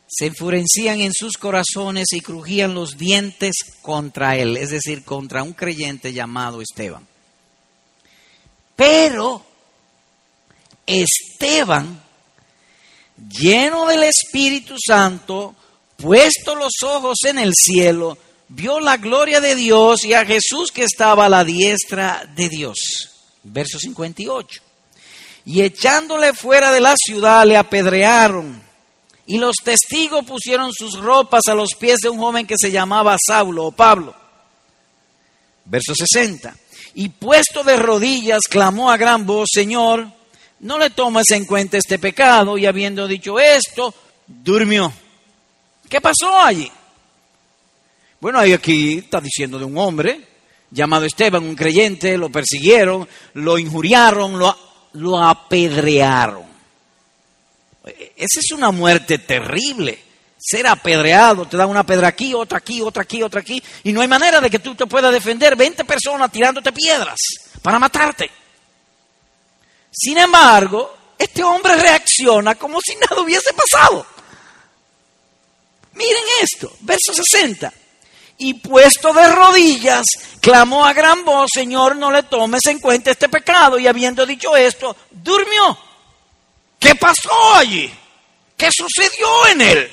[0.08, 5.54] se enfurecían en sus corazones y crujían los dientes contra él, es decir, contra un
[5.54, 7.08] creyente llamado Esteban.
[8.76, 9.46] Pero
[10.88, 12.02] Esteban,
[13.30, 15.56] lleno del Espíritu Santo,
[15.98, 20.84] puesto los ojos en el cielo, vio la gloria de Dios y a Jesús que
[20.84, 22.78] estaba a la diestra de Dios.
[23.44, 24.62] Verso 58.
[25.46, 28.62] Y echándole fuera de la ciudad le apedrearon.
[29.26, 33.18] Y los testigos pusieron sus ropas a los pies de un joven que se llamaba
[33.26, 34.16] Saulo o Pablo.
[35.66, 36.56] Verso 60.
[36.96, 40.08] Y puesto de rodillas, clamó a gran voz, Señor,
[40.60, 42.58] no le tomes en cuenta este pecado.
[42.58, 43.94] Y habiendo dicho esto,
[44.26, 44.92] durmió.
[45.90, 46.72] ¿Qué pasó allí?
[48.20, 50.28] Bueno, ahí aquí está diciendo de un hombre
[50.72, 54.56] llamado Esteban, un creyente, lo persiguieron, lo injuriaron, lo,
[54.94, 56.44] lo apedrearon.
[57.86, 60.00] Esa es una muerte terrible.
[60.38, 64.02] Ser apedreado, te dan una pedra aquí, otra aquí, otra aquí, otra aquí, y no
[64.02, 67.18] hay manera de que tú te puedas defender 20 personas tirándote piedras
[67.62, 68.30] para matarte.
[69.98, 74.06] Sin embargo, este hombre reacciona como si nada hubiese pasado.
[75.94, 77.74] Miren esto, verso 60.
[78.38, 80.06] Y puesto de rodillas,
[80.40, 83.80] clamó a gran voz, Señor, no le tomes en cuenta este pecado.
[83.80, 85.76] Y habiendo dicho esto, durmió.
[86.78, 87.92] ¿Qué pasó allí?
[88.56, 89.92] ¿Qué sucedió en él?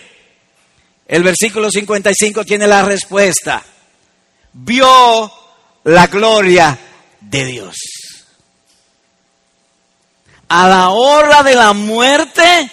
[1.08, 3.64] El versículo 55 tiene la respuesta.
[4.52, 5.32] Vio
[5.84, 6.78] la gloria
[7.22, 7.93] de Dios.
[10.48, 12.70] A la hora de la muerte,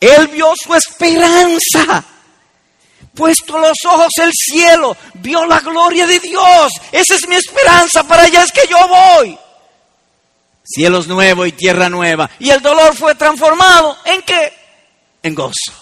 [0.00, 2.04] él vio su esperanza.
[3.14, 6.72] Puesto los ojos el cielo, vio la gloria de Dios.
[6.92, 9.38] Esa es mi esperanza, para allá es que yo voy.
[10.64, 12.30] Cielos nuevos y tierra nueva.
[12.38, 14.52] Y el dolor fue transformado en qué?
[15.22, 15.79] En gozo.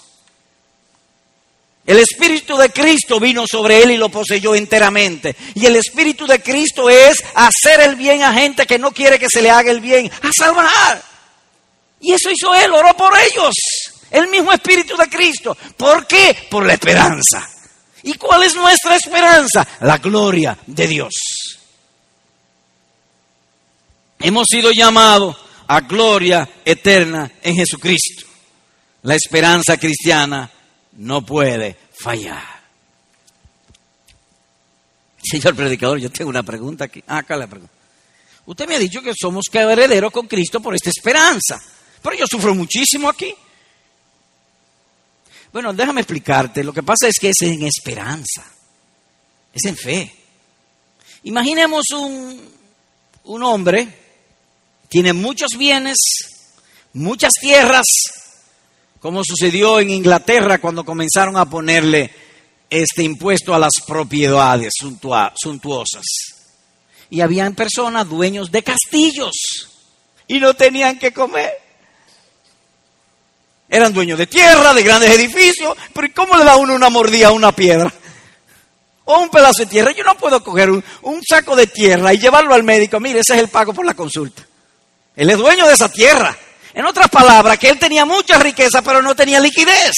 [1.88, 5.34] El Espíritu de Cristo vino sobre él y lo poseyó enteramente.
[5.54, 9.30] Y el Espíritu de Cristo es hacer el bien a gente que no quiere que
[9.32, 11.02] se le haga el bien, a salvar.
[11.98, 13.54] Y eso hizo él, oró por ellos.
[14.10, 15.56] El mismo Espíritu de Cristo.
[15.78, 16.36] ¿Por qué?
[16.50, 17.48] Por la esperanza.
[18.02, 19.66] ¿Y cuál es nuestra esperanza?
[19.80, 21.14] La gloria de Dios.
[24.18, 28.26] Hemos sido llamados a gloria eterna en Jesucristo.
[29.04, 30.50] La esperanza cristiana
[30.98, 32.58] no puede fallar.
[35.22, 37.02] Señor predicador, yo tengo una pregunta aquí.
[37.06, 37.72] Ah, acá la pregunta.
[38.46, 41.60] Usted me ha dicho que somos herederos con Cristo por esta esperanza.
[42.02, 43.34] Pero yo sufro muchísimo aquí.
[45.52, 46.64] Bueno, déjame explicarte.
[46.64, 48.44] Lo que pasa es que es en esperanza,
[49.52, 50.14] es en fe.
[51.24, 52.40] Imaginemos un,
[53.24, 53.88] un hombre,
[54.88, 55.96] tiene muchos bienes,
[56.92, 57.86] muchas tierras,
[59.00, 62.10] como sucedió en Inglaterra cuando comenzaron a ponerle
[62.70, 66.04] este impuesto a las propiedades suntuosas.
[67.10, 69.32] Y habían personas dueños de castillos
[70.26, 71.52] y no tenían que comer.
[73.70, 77.32] Eran dueños de tierra, de grandes edificios, pero ¿cómo le da uno una mordida a
[77.32, 77.92] una piedra?
[79.04, 79.92] O un pedazo de tierra.
[79.92, 83.00] Yo no puedo coger un, un saco de tierra y llevarlo al médico.
[83.00, 84.46] Mire, ese es el pago por la consulta.
[85.16, 86.36] Él es dueño de esa tierra.
[86.78, 89.94] En otras palabras, que él tenía mucha riqueza, pero no tenía liquidez.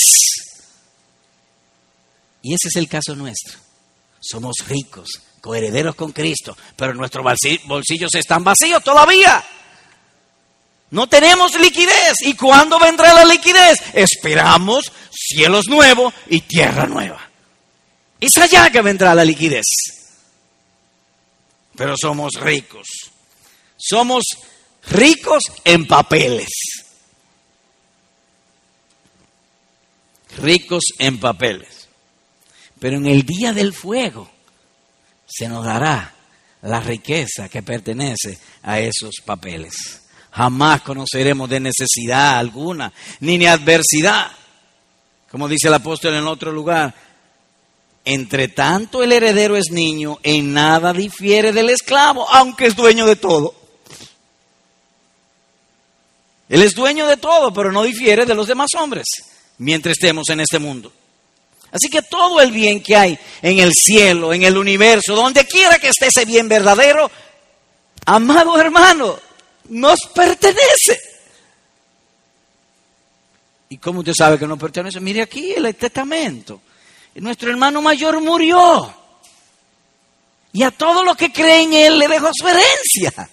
[2.41, 3.59] Y ese es el caso nuestro.
[4.19, 5.11] Somos ricos,
[5.43, 7.23] coherederos con Cristo, pero nuestros
[7.67, 9.45] bolsillos están vacíos todavía.
[10.93, 12.15] No tenemos liquidez.
[12.23, 13.77] ¿Y cuándo vendrá la liquidez?
[13.93, 17.29] Esperamos cielos nuevos y tierra nueva.
[18.19, 19.67] Es allá que vendrá la liquidez.
[21.77, 22.89] Pero somos ricos.
[23.77, 24.25] Somos
[24.91, 26.49] ricos en papeles.
[30.37, 31.89] Ricos en papeles.
[32.79, 34.31] Pero en el día del fuego
[35.27, 36.15] se nos dará
[36.63, 40.01] la riqueza que pertenece a esos papeles
[40.33, 44.31] jamás conoceremos de necesidad alguna, ni de adversidad.
[45.31, 46.95] Como dice el apóstol en otro lugar,
[48.05, 53.17] entre tanto el heredero es niño, en nada difiere del esclavo, aunque es dueño de
[53.17, 53.55] todo.
[56.51, 59.07] Él es dueño de todo, pero no difiere de los demás hombres,
[59.59, 60.93] mientras estemos en este mundo.
[61.71, 65.79] Así que todo el bien que hay en el cielo, en el universo, donde quiera
[65.79, 67.09] que esté ese bien verdadero,
[68.05, 69.17] amado hermano,
[69.69, 70.99] nos pertenece.
[73.69, 74.99] ¿Y cómo usted sabe que nos pertenece?
[74.99, 76.61] Mire aquí el testamento.
[77.15, 78.93] Nuestro hermano mayor murió.
[80.53, 83.31] Y a todos los que creen en Él le dejó su herencia.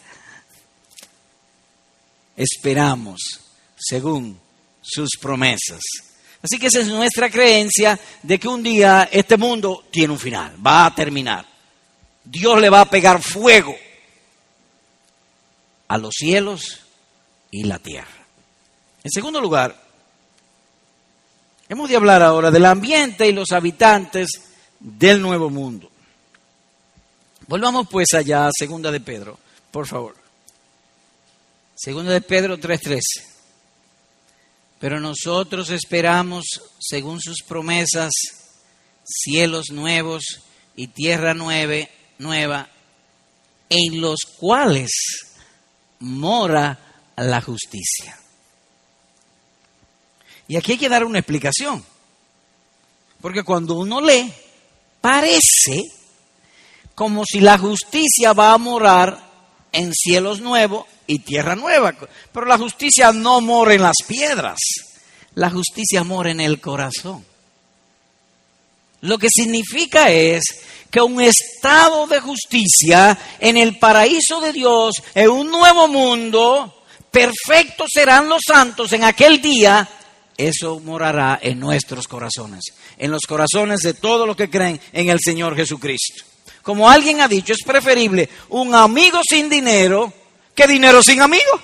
[2.38, 3.20] Esperamos
[3.76, 4.40] según
[4.82, 5.82] sus promesas.
[6.42, 10.56] Así que esa es nuestra creencia de que un día este mundo tiene un final,
[10.66, 11.46] va a terminar.
[12.24, 13.76] Dios le va a pegar fuego
[15.88, 16.82] a los cielos
[17.50, 18.26] y la tierra.
[19.04, 19.76] En segundo lugar,
[21.68, 24.30] hemos de hablar ahora del ambiente y los habitantes
[24.80, 25.90] del nuevo mundo.
[27.48, 29.40] Volvamos pues allá a segunda de Pedro,
[29.72, 30.27] por favor.
[31.78, 33.02] Segunda de Pedro 3:13.
[34.80, 36.46] Pero nosotros esperamos,
[36.80, 38.12] según sus promesas,
[39.06, 40.24] cielos nuevos
[40.76, 41.88] y tierra nueva,
[42.18, 42.68] nueva
[43.70, 44.90] en los cuales
[46.00, 46.80] mora
[47.16, 48.20] la justicia.
[50.48, 51.86] Y aquí hay que dar una explicación.
[53.22, 54.34] Porque cuando uno lee,
[55.00, 55.92] parece
[56.96, 59.28] como si la justicia va a morar
[59.72, 61.96] en cielos nuevos y tierra nueva.
[62.32, 64.60] Pero la justicia no mora en las piedras,
[65.36, 67.26] la justicia mora en el corazón.
[69.02, 70.44] Lo que significa es
[70.92, 77.90] que un estado de justicia en el paraíso de Dios, en un nuevo mundo, perfectos
[77.94, 79.88] serán los santos en aquel día,
[80.36, 82.66] eso morará en nuestros corazones,
[82.98, 86.24] en los corazones de todos los que creen en el Señor Jesucristo.
[86.62, 90.12] Como alguien ha dicho, es preferible un amigo sin dinero
[90.58, 91.62] que dinero sin amigo.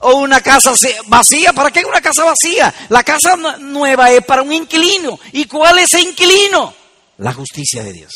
[0.00, 0.72] O una casa
[1.06, 1.52] vacía.
[1.54, 2.72] ¿Para qué una casa vacía?
[2.90, 5.18] La casa nueva es para un inquilino.
[5.32, 6.74] ¿Y cuál es ese inquilino?
[7.16, 8.12] La justicia de Dios.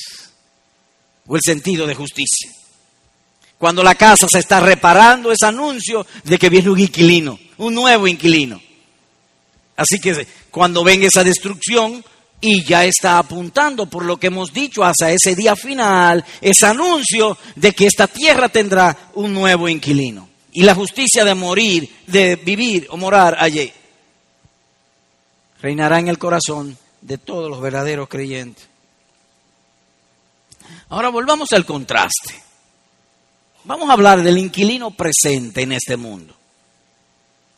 [1.27, 2.53] O el sentido de justicia.
[3.57, 8.07] Cuando la casa se está reparando, es anuncio de que viene un inquilino, un nuevo
[8.07, 8.61] inquilino.
[9.77, 12.05] Así que cuando venga esa destrucción,
[12.45, 17.39] y ya está apuntando por lo que hemos dicho hasta ese día final, ese anuncio
[17.55, 22.89] de que esta tierra tendrá un nuevo inquilino y la justicia de morir, de vivir
[22.91, 23.73] o morar allí,
[25.63, 28.67] reinará en el corazón de todos los verdaderos creyentes.
[30.89, 32.43] Ahora volvamos al contraste.
[33.65, 36.35] Vamos a hablar del inquilino presente en este mundo.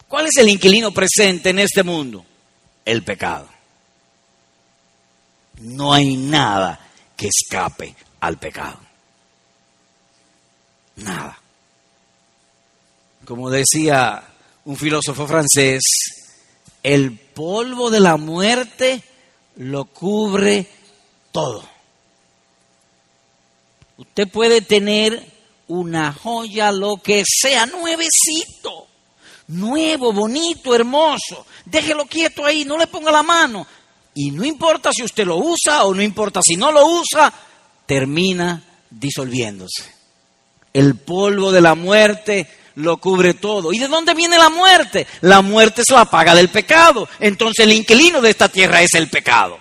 [0.06, 2.24] ¿Cuál es el inquilino presente en este mundo?
[2.84, 3.53] El pecado.
[5.60, 6.80] No hay nada
[7.16, 8.78] que escape al pecado.
[10.96, 11.38] Nada.
[13.24, 14.22] Como decía
[14.64, 15.82] un filósofo francés,
[16.82, 19.02] el polvo de la muerte
[19.56, 20.66] lo cubre
[21.32, 21.64] todo.
[23.96, 25.32] Usted puede tener
[25.68, 28.86] una joya, lo que sea, nuevecito,
[29.48, 31.46] nuevo, bonito, hermoso.
[31.64, 33.66] Déjelo quieto ahí, no le ponga la mano.
[34.14, 37.32] Y no importa si usted lo usa o no importa si no lo usa,
[37.86, 39.92] termina disolviéndose.
[40.72, 43.72] El polvo de la muerte lo cubre todo.
[43.72, 45.06] ¿Y de dónde viene la muerte?
[45.20, 47.08] La muerte es la paga del pecado.
[47.20, 49.58] Entonces el inquilino de esta tierra es el pecado.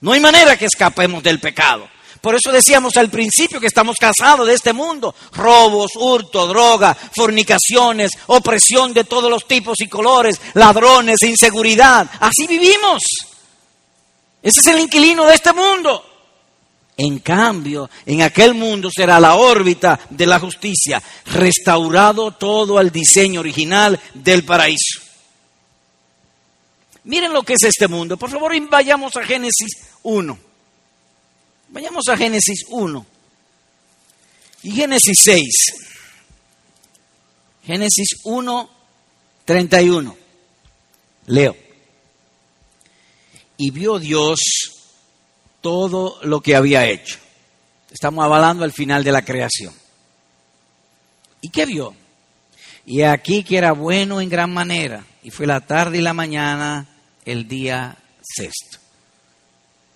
[0.00, 1.88] No hay manera que escapemos del pecado.
[2.20, 5.14] Por eso decíamos al principio que estamos casados de este mundo.
[5.32, 12.10] Robos, hurto, droga, fornicaciones, opresión de todos los tipos y colores, ladrones, inseguridad.
[12.20, 13.00] Así vivimos.
[14.42, 16.06] Ese es el inquilino de este mundo.
[16.96, 23.40] En cambio, en aquel mundo será la órbita de la justicia, restaurado todo al diseño
[23.40, 25.00] original del paraíso.
[27.04, 28.18] Miren lo que es este mundo.
[28.18, 30.38] Por favor, vayamos a Génesis 1.
[31.68, 33.06] Vayamos a Génesis 1
[34.62, 35.46] y Génesis 6.
[37.64, 38.70] Génesis 1,
[39.44, 40.16] 31.
[41.26, 41.69] Leo
[43.60, 44.40] y vio Dios
[45.60, 47.18] todo lo que había hecho.
[47.90, 49.74] Estamos avalando el final de la creación.
[51.42, 51.94] ¿Y qué vio?
[52.86, 56.88] Y aquí que era bueno en gran manera, y fue la tarde y la mañana
[57.26, 58.78] el día sexto.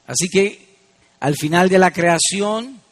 [0.07, 0.77] Así que
[1.21, 2.83] al final de la creación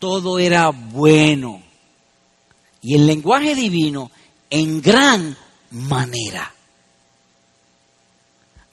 [0.00, 1.62] todo era bueno.
[2.82, 4.10] Y el lenguaje divino
[4.50, 5.36] en gran
[5.70, 6.55] manera.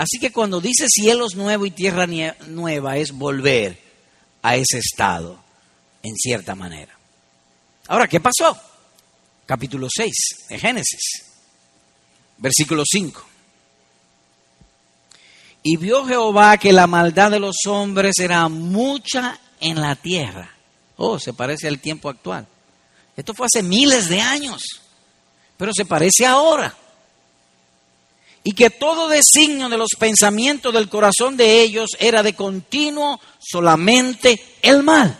[0.03, 2.05] Así que cuando dice cielos nuevos y tierra
[2.47, 3.79] nueva es volver
[4.41, 5.39] a ese estado,
[6.01, 6.93] en cierta manera.
[7.87, 8.59] Ahora, ¿qué pasó?
[9.45, 10.13] Capítulo 6
[10.49, 11.23] de Génesis,
[12.37, 13.25] versículo 5.
[15.63, 20.53] Y vio Jehová que la maldad de los hombres era mucha en la tierra.
[20.97, 22.45] Oh, se parece al tiempo actual.
[23.15, 24.63] Esto fue hace miles de años,
[25.55, 26.75] pero se parece ahora
[28.43, 34.57] y que todo designio de los pensamientos del corazón de ellos era de continuo solamente
[34.61, 35.17] el mal.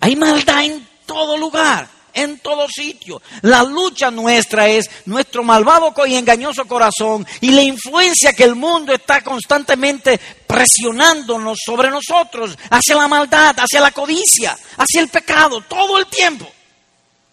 [0.00, 3.22] Hay maldad en todo lugar, en todo sitio.
[3.40, 8.92] La lucha nuestra es nuestro malvado y engañoso corazón y la influencia que el mundo
[8.92, 15.98] está constantemente presionándonos sobre nosotros hacia la maldad, hacia la codicia, hacia el pecado, todo
[15.98, 16.46] el tiempo.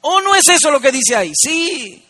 [0.01, 1.31] ¿O no es eso lo que dice ahí?
[1.35, 2.05] Sí.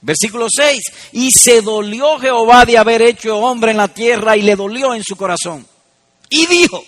[0.00, 0.80] Versículo 6.
[1.12, 5.02] Y se dolió Jehová de haber hecho hombre en la tierra y le dolió en
[5.02, 5.66] su corazón.
[6.30, 6.84] Y dijo,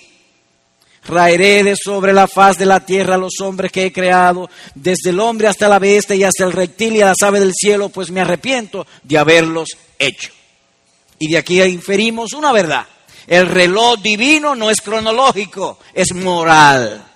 [1.04, 5.10] Raeré de sobre la faz de la tierra a los hombres que he creado, desde
[5.10, 7.88] el hombre hasta la bestia y hasta el reptil y a las aves del cielo,
[7.88, 10.30] pues me arrepiento de haberlos hecho.
[11.18, 12.86] Y de aquí inferimos una verdad.
[13.26, 17.06] El reloj divino no es cronológico, es moral.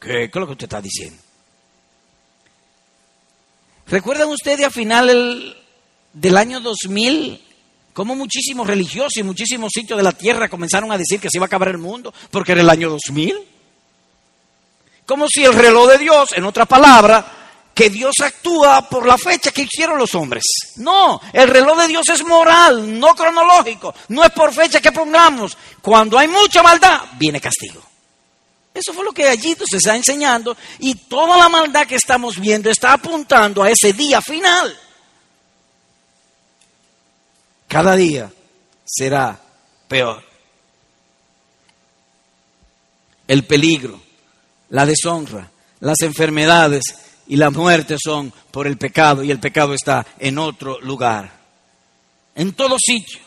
[0.00, 1.22] ¿Qué, es lo que usted está diciendo?
[3.88, 5.56] ¿Recuerdan ustedes a final
[6.12, 7.40] del año 2000
[7.92, 11.44] como muchísimos religiosos y muchísimos sitios de la tierra comenzaron a decir que se iba
[11.44, 13.36] a acabar el mundo porque era el año 2000.
[15.06, 17.24] Como si el reloj de Dios, en otra palabra,
[17.72, 20.42] que Dios actúa por la fecha que hicieron los hombres.
[20.76, 25.56] No, el reloj de Dios es moral, no cronológico, no es por fecha que pongamos.
[25.80, 27.80] Cuando hay mucha maldad, viene castigo.
[28.76, 32.68] Eso fue lo que allí se está enseñando y toda la maldad que estamos viendo
[32.68, 34.78] está apuntando a ese día final.
[37.66, 38.30] Cada día
[38.84, 39.40] será
[39.88, 40.22] peor.
[43.26, 43.98] El peligro,
[44.68, 45.50] la deshonra,
[45.80, 46.82] las enfermedades
[47.28, 51.32] y la muerte son por el pecado y el pecado está en otro lugar.
[52.34, 53.20] En todo sitio.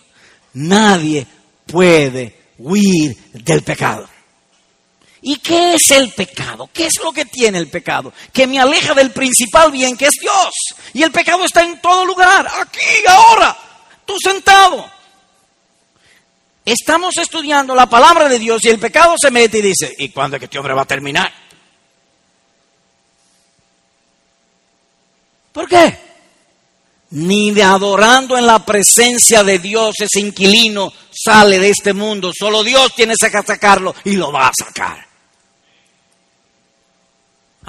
[0.54, 1.26] Nadie
[1.66, 4.08] puede huir del pecado.
[5.22, 6.70] ¿Y qué es el pecado?
[6.72, 8.14] ¿Qué es lo que tiene el pecado?
[8.32, 10.52] Que me aleja del principal bien que es Dios.
[10.94, 13.58] Y el pecado está en todo lugar, aquí, ahora
[14.10, 14.90] tú sentado.
[16.66, 20.36] Estamos estudiando la palabra de Dios y el pecado se mete y dice, ¿y cuándo
[20.36, 21.32] es que este hombre va a terminar?
[25.52, 25.98] ¿Por qué?
[27.12, 32.32] Ni de adorando en la presencia de Dios ese inquilino sale de este mundo.
[32.38, 35.09] Solo Dios tiene que sacarlo y lo va a sacar.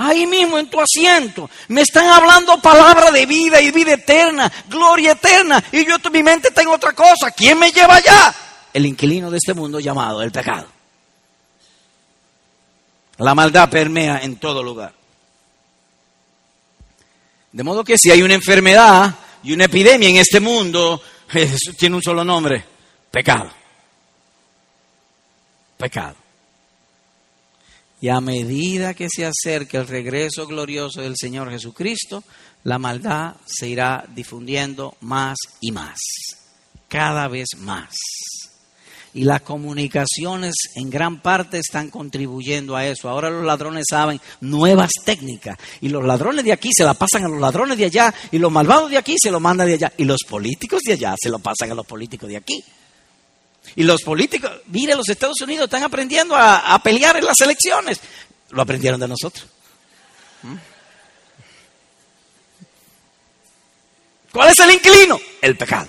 [0.02, 1.50] Ahí mismo en tu asiento.
[1.68, 5.62] Me están hablando palabra de vida y vida eterna, gloria eterna.
[5.72, 7.30] Y yo en mi mente tengo otra cosa.
[7.36, 8.34] ¿Quién me lleva allá?
[8.72, 10.68] El inquilino de este mundo llamado el pecado.
[13.18, 14.94] La maldad permea en todo lugar.
[17.52, 21.02] De modo que si hay una enfermedad y una epidemia en este mundo,
[21.78, 22.64] tiene un solo nombre,
[23.10, 23.50] pecado.
[25.76, 26.19] Pecado.
[28.00, 32.24] Y a medida que se acerque el regreso glorioso del Señor Jesucristo,
[32.64, 35.98] la maldad se irá difundiendo más y más,
[36.88, 37.90] cada vez más.
[39.12, 43.08] Y las comunicaciones en gran parte están contribuyendo a eso.
[43.08, 45.58] Ahora los ladrones saben nuevas técnicas.
[45.80, 48.14] Y los ladrones de aquí se la pasan a los ladrones de allá.
[48.30, 49.92] Y los malvados de aquí se lo mandan de allá.
[49.96, 52.62] Y los políticos de allá se lo pasan a los políticos de aquí.
[53.76, 58.00] Y los políticos, mire, los Estados Unidos están aprendiendo a, pelear en las elecciones.
[58.50, 59.46] Lo aprendieron de nosotros.
[60.42, 60.56] ¿Mm?
[64.32, 65.20] ¿Cuál es el inclino?
[65.40, 65.88] El pecado.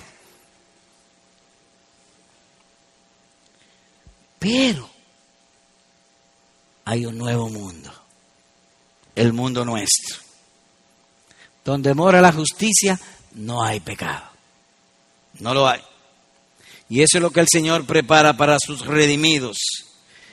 [4.38, 4.90] Pero
[6.84, 7.92] hay un nuevo mundo,
[9.14, 10.16] el mundo nuestro.
[11.64, 12.98] Donde mora la justicia,
[13.34, 14.24] no hay pecado.
[15.38, 15.80] No lo hay.
[16.88, 19.58] Y eso es lo que el Señor prepara para sus redimidos.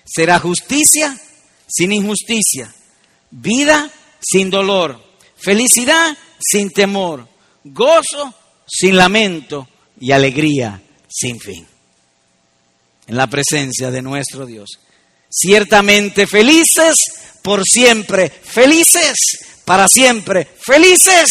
[0.06, 1.20] Será justicia
[1.68, 2.74] sin injusticia,
[3.32, 5.02] vida sin dolor,
[5.38, 7.28] felicidad sin temor,
[7.64, 8.34] gozo
[8.68, 9.68] sin lamento
[10.00, 11.68] y alegría sin fin.
[13.08, 14.70] En la presencia de nuestro Dios.
[15.30, 16.96] Ciertamente felices
[17.42, 19.16] por siempre, felices
[19.66, 21.30] para siempre, felices.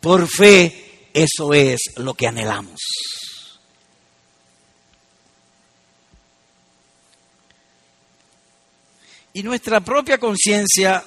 [0.00, 2.80] Por fe, eso es lo que anhelamos.
[9.38, 11.04] Y nuestra propia conciencia,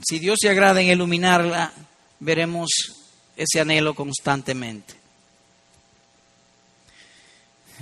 [0.00, 1.72] si Dios se agrada en iluminarla,
[2.20, 2.70] veremos
[3.36, 4.94] ese anhelo constantemente.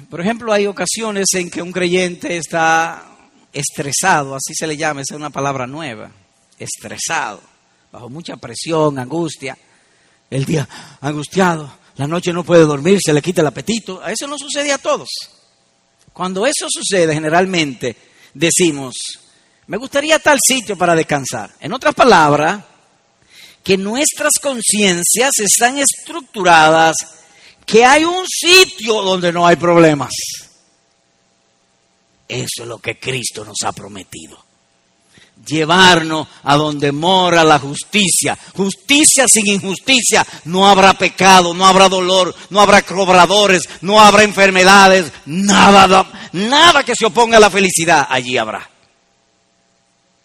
[0.09, 3.05] Por ejemplo, hay ocasiones en que un creyente está
[3.53, 6.11] estresado, así se le llama, esa es una palabra nueva,
[6.59, 7.43] estresado,
[7.93, 9.59] bajo mucha presión, angustia,
[10.31, 10.67] el día
[11.03, 14.73] angustiado, la noche no puede dormir, se le quita el apetito, a eso no sucede
[14.73, 15.11] a todos.
[16.15, 17.95] Cuando eso sucede, generalmente
[18.33, 19.21] decimos,
[19.67, 21.51] me gustaría tal sitio para descansar.
[21.61, 22.63] En otras palabras,
[23.63, 26.95] que nuestras conciencias están estructuradas,
[27.65, 30.13] que hay un sitio donde no hay problemas.
[32.29, 34.43] Eso es lo que Cristo nos ha prometido.
[35.47, 38.39] llevarnos a donde mora la justicia.
[38.55, 40.27] Justicia sin injusticia.
[40.45, 46.95] No habrá pecado, no habrá dolor, no habrá cobradores, no habrá enfermedades, nada, nada que
[46.95, 48.74] se oponga a la felicidad, allí habrá.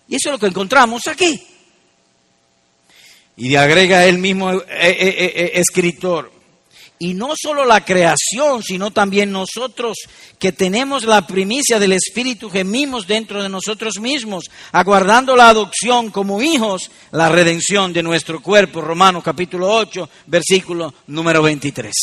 [0.10, 1.42] Y eso es lo que encontramos aquí.
[3.38, 6.32] Y agrega el mismo eh, eh, eh, escritor,
[7.02, 9.98] y no solo la creación, sino también nosotros
[10.38, 16.42] que tenemos la primicia del Espíritu gemimos dentro de nosotros mismos, aguardando la adopción como
[16.42, 18.82] hijos, la redención de nuestro cuerpo.
[18.82, 21.94] Romanos capítulo 8, versículo número 23.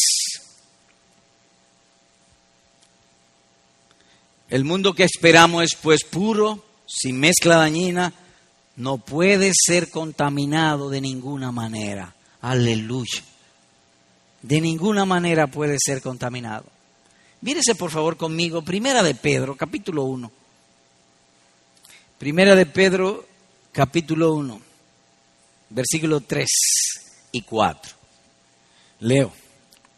[4.48, 8.12] El mundo que esperamos es pues puro, sin mezcla dañina,
[8.76, 12.14] no puede ser contaminado de ninguna manera.
[12.41, 13.22] Aleluya
[14.47, 16.66] de ninguna manera puede ser contaminado.
[17.41, 20.30] Mírese por favor conmigo, Primera de Pedro, capítulo 1.
[22.18, 23.26] Primera de Pedro,
[23.72, 24.61] capítulo 1,
[25.70, 26.49] versículo 3
[27.32, 27.93] y 4.
[29.01, 29.32] Leo.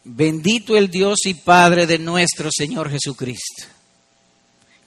[0.05, 3.66] Bendito el Dios y Padre de nuestro Señor Jesucristo,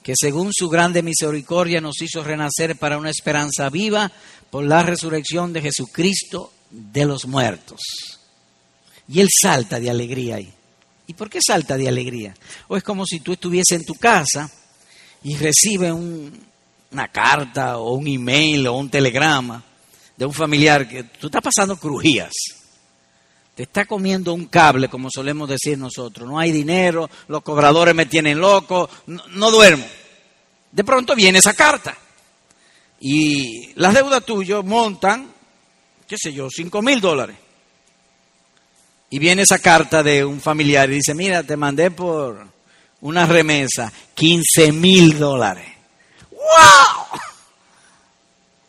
[0.02, 4.10] que según su grande misericordia nos hizo renacer para una esperanza viva
[4.50, 7.80] por la resurrección de Jesucristo de los muertos
[9.08, 10.52] y él salta de alegría ahí.
[11.06, 12.34] ¿Y por qué salta de alegría?
[12.68, 14.50] O es como si tú estuvieses en tu casa
[15.22, 19.62] y recibes una carta o un email o un telegrama
[20.16, 22.32] de un familiar que tú estás pasando crujías.
[23.54, 26.28] Te está comiendo un cable, como solemos decir nosotros.
[26.28, 29.84] No hay dinero, los cobradores me tienen loco, no, duermo.
[30.70, 31.96] De pronto viene esa carta.
[33.00, 35.28] Y las deudas tuyas montan,
[36.06, 37.36] qué sé yo, cinco mil dólares.
[39.10, 42.46] Y viene esa carta de un familiar y dice, mira, te mandé por
[43.02, 45.68] una remesa 15 mil dólares.
[46.30, 47.20] ¡Wow!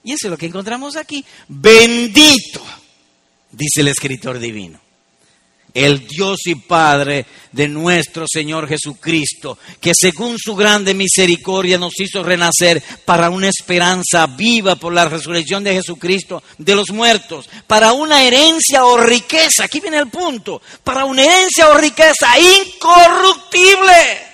[0.04, 1.24] Y eso es lo que encontramos aquí.
[1.48, 2.62] Bendito,
[3.54, 4.80] dice el escritor divino.
[5.74, 12.22] El Dios y Padre de nuestro Señor Jesucristo, que según su grande misericordia nos hizo
[12.22, 18.22] renacer para una esperanza viva por la resurrección de Jesucristo de los muertos, para una
[18.22, 24.34] herencia o riqueza, aquí viene el punto, para una herencia o riqueza incorruptible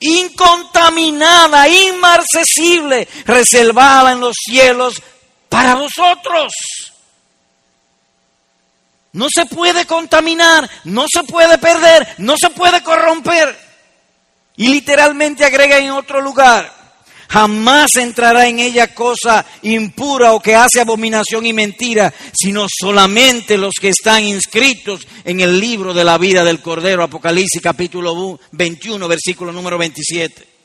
[0.00, 5.02] incontaminada, inmarcesible, reservada en los cielos
[5.48, 6.52] para vosotros
[9.12, 13.56] no se puede contaminar, no se puede perder, no se puede corromper.
[14.56, 16.72] Y literalmente agrega en otro lugar,
[17.28, 23.74] jamás entrará en ella cosa impura o que hace abominación y mentira, sino solamente los
[23.80, 29.52] que están inscritos en el libro de la vida del Cordero, Apocalipsis capítulo 21, versículo
[29.52, 30.57] número 27.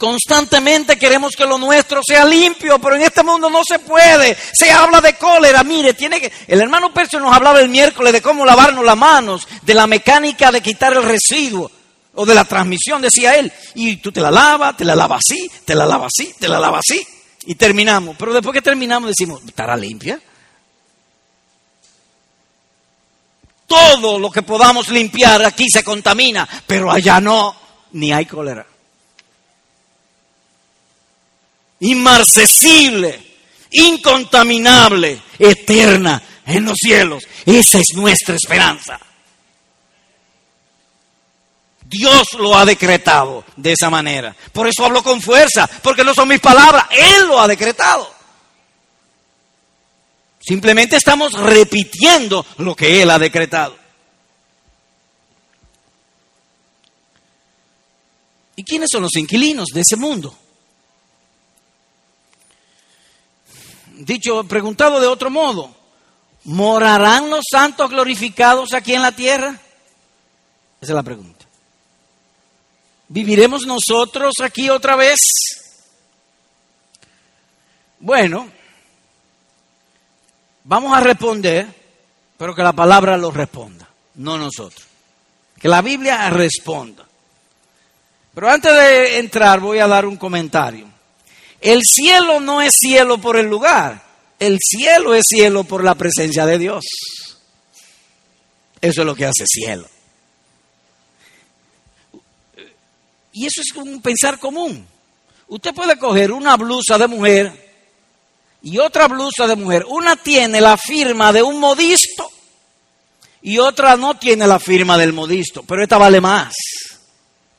[0.00, 4.34] Constantemente queremos que lo nuestro sea limpio, pero en este mundo no se puede.
[4.34, 5.62] Se habla de cólera.
[5.62, 6.32] Mire, tiene que.
[6.48, 10.50] El hermano Percio nos hablaba el miércoles de cómo lavarnos las manos, de la mecánica
[10.50, 11.70] de quitar el residuo
[12.14, 13.52] o de la transmisión, decía él.
[13.74, 16.58] Y tú te la lavas, te la lavas así, te la lavas así, te la
[16.58, 17.06] lavas así.
[17.44, 18.16] Y terminamos.
[18.18, 20.18] Pero después que terminamos decimos, ¿estará limpia?
[23.66, 27.54] Todo lo que podamos limpiar aquí se contamina, pero allá no,
[27.92, 28.69] ni hay cólera
[31.80, 33.20] inmarcesible,
[33.72, 37.24] incontaminable, eterna en los cielos.
[37.44, 38.98] Esa es nuestra esperanza.
[41.82, 44.34] Dios lo ha decretado de esa manera.
[44.52, 48.08] Por eso hablo con fuerza, porque no son mis palabras, Él lo ha decretado.
[50.38, 53.76] Simplemente estamos repitiendo lo que Él ha decretado.
[58.54, 60.36] ¿Y quiénes son los inquilinos de ese mundo?
[64.00, 65.74] Dicho, preguntado de otro modo,
[66.44, 69.50] ¿morarán los santos glorificados aquí en la tierra?
[70.80, 71.44] Esa es la pregunta.
[73.08, 75.18] ¿Viviremos nosotros aquí otra vez?
[77.98, 78.48] Bueno,
[80.64, 81.66] vamos a responder,
[82.38, 84.86] pero que la palabra lo responda, no nosotros.
[85.58, 87.04] Que la Biblia responda.
[88.32, 90.89] Pero antes de entrar voy a dar un comentario.
[91.60, 94.02] El cielo no es cielo por el lugar,
[94.38, 96.84] el cielo es cielo por la presencia de Dios.
[98.80, 99.86] Eso es lo que hace cielo.
[103.32, 104.86] Y eso es un pensar común.
[105.48, 107.70] Usted puede coger una blusa de mujer
[108.62, 109.84] y otra blusa de mujer.
[109.88, 112.30] Una tiene la firma de un modisto
[113.42, 116.54] y otra no tiene la firma del modisto, pero esta vale más.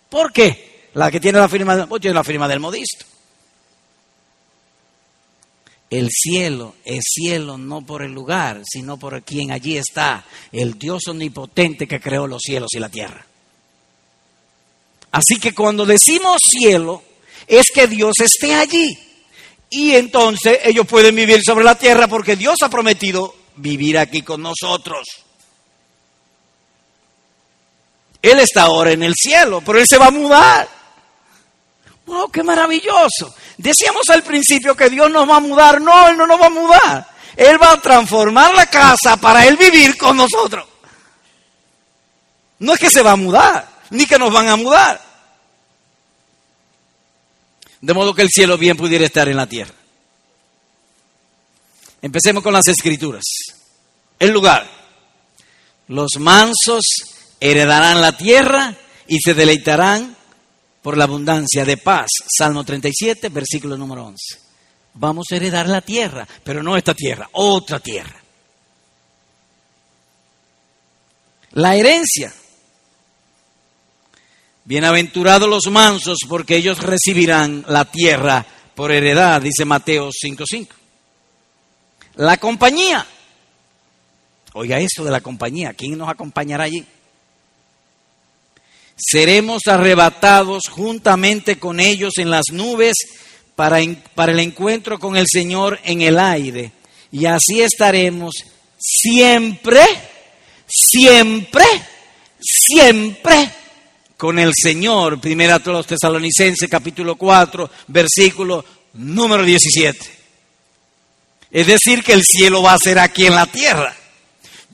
[0.10, 0.90] ¿Por qué?
[0.94, 3.06] La que tiene la firma, tiene la firma del modisto.
[5.92, 10.24] El cielo es cielo no por el lugar, sino por quien allí está,
[10.54, 13.26] el Dios omnipotente que creó los cielos y la tierra.
[15.12, 17.04] Así que cuando decimos cielo,
[17.46, 18.98] es que Dios esté allí.
[19.70, 24.42] Y entonces ellos pueden vivir sobre la tierra porque Dios ha prometido vivir aquí con
[24.42, 25.06] nosotros.
[28.22, 30.70] Él está ahora en el cielo, pero Él se va a mudar.
[32.06, 33.36] ¡Wow, qué maravilloso!
[33.58, 35.82] Decíamos al principio que Dios nos va a mudar.
[35.82, 37.08] No, Él no nos va a mudar.
[37.36, 40.66] Él va a transformar la casa para Él vivir con nosotros.
[42.60, 45.02] No es que se va a mudar, ni que nos van a mudar.
[47.82, 49.74] De modo que el cielo bien pudiera estar en la tierra.
[52.02, 53.24] Empecemos con las escrituras.
[54.20, 54.70] El lugar.
[55.88, 56.84] Los mansos
[57.40, 58.76] heredarán la tierra
[59.08, 60.16] y se deleitarán
[60.82, 62.08] por la abundancia de paz.
[62.28, 64.40] Salmo 37, versículo número 11.
[64.94, 68.22] Vamos a heredar la tierra, pero no esta tierra, otra tierra.
[71.52, 72.34] La herencia.
[74.64, 80.68] Bienaventurados los mansos, porque ellos recibirán la tierra por heredad, dice Mateo 5.5.
[82.16, 83.06] La compañía.
[84.54, 86.86] Oiga esto de la compañía, ¿quién nos acompañará allí?
[89.02, 92.96] Seremos arrebatados juntamente con ellos en las nubes
[93.56, 93.80] para,
[94.16, 96.72] para, el encuentro con el Señor en el aire.
[97.12, 98.34] Y así estaremos
[98.78, 99.82] siempre,
[100.68, 101.66] siempre,
[102.40, 103.52] siempre
[104.18, 105.20] con el Señor.
[105.20, 110.00] Primera a los tesalonicenses capítulo 4, versículo número 17.
[111.52, 113.96] Es decir, que el cielo va a ser aquí en la tierra.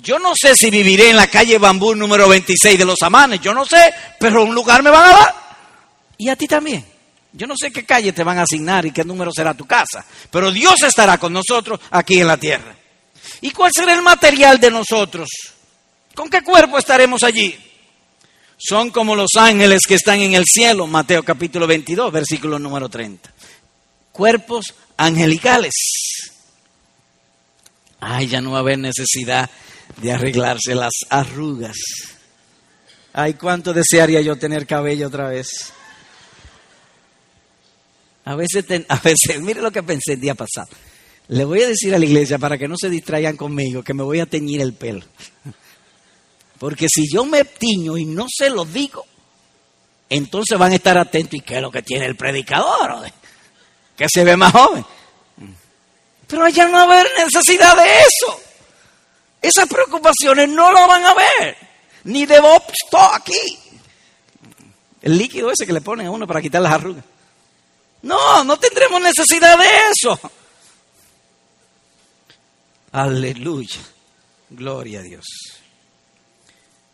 [0.08, 3.54] Yo no sé si viviré en la calle Bambú número 26 de los Amanes, yo
[3.54, 5.36] no sé, pero un lugar me van a dar.
[6.18, 6.86] Y a ti también.
[7.34, 10.06] Yo no sé qué calle te van a asignar y qué número será tu casa,
[10.32, 12.74] pero Dios estará con nosotros aquí en la tierra.
[13.42, 15.28] ¿Y cuál será el material de nosotros?
[16.16, 17.60] ¿Con qué cuerpo estaremos allí?
[18.58, 23.30] Son como los ángeles que están en el cielo, Mateo capítulo 22, versículo número 30.
[24.14, 25.74] Cuerpos angelicales.
[28.00, 29.50] Ay, ya no va a haber necesidad
[29.98, 31.78] de arreglarse las arrugas.
[33.14, 35.74] Ay, cuánto desearía yo tener cabello otra vez.
[38.26, 40.68] A veces, a veces, mire lo que pensé el día pasado.
[41.30, 44.04] Le voy a decir a la iglesia para que no se distraigan conmigo que me
[44.04, 45.06] voy a teñir el pelo.
[46.60, 49.06] Porque si yo me tiño y no se lo digo,
[50.10, 51.36] entonces van a estar atentos.
[51.36, 53.12] ¿Y qué es lo que tiene el predicador?
[53.96, 54.86] Que se ve más joven.
[56.28, 58.47] Pero allá no va a haber necesidad de eso.
[59.48, 61.58] Esas preocupaciones no lo van a ver.
[62.04, 62.64] Ni de Bob
[63.14, 63.58] aquí.
[65.02, 67.06] El líquido ese que le ponen a uno para quitar las arrugas.
[68.02, 70.20] No, no tendremos necesidad de eso.
[72.92, 73.80] Aleluya.
[74.50, 75.26] Gloria a Dios.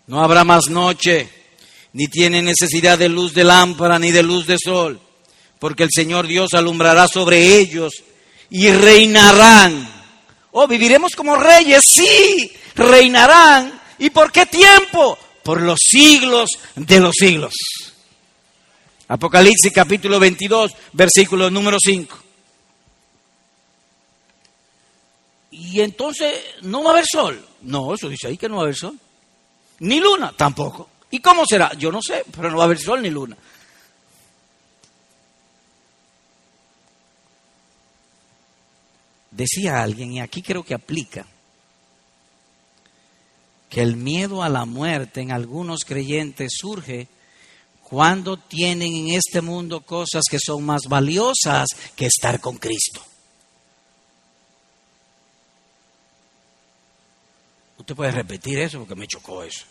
[0.06, 1.28] No habrá más noche,
[1.94, 5.00] ni tiene necesidad de luz de lámpara, ni de luz de sol,
[5.58, 7.94] porque el Señor Dios alumbrará sobre ellos
[8.52, 9.93] y reinarán
[10.56, 13.82] Oh, viviremos como reyes, sí, reinarán.
[13.98, 15.18] ¿Y por qué tiempo?
[15.44, 17.54] Por los siglos de los siglos.
[19.08, 22.18] Apocalipsis capítulo 22, versículo número 5.
[25.50, 27.44] Y entonces no va a haber sol.
[27.62, 28.98] No, eso dice ahí que no va a haber sol.
[29.80, 30.88] Ni luna, tampoco.
[31.10, 31.74] ¿Y cómo será?
[31.74, 33.36] Yo no sé, pero no va a haber sol ni luna.
[39.36, 41.26] Decía alguien, y aquí creo que aplica,
[43.70, 47.08] que el miedo a la muerte en algunos creyentes surge
[47.82, 53.04] cuando tienen en este mundo cosas que son más valiosas que estar con Cristo.
[57.80, 59.66] Usted puede repetir eso porque me chocó eso.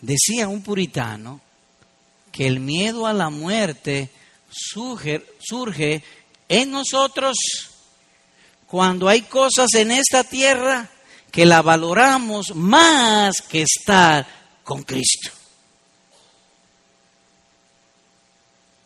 [0.00, 1.40] Decía un puritano
[2.32, 4.10] que el miedo a la muerte
[4.50, 6.02] surge, surge
[6.48, 7.36] en nosotros
[8.66, 10.88] cuando hay cosas en esta tierra
[11.30, 14.26] que la valoramos más que estar
[14.64, 15.30] con Cristo.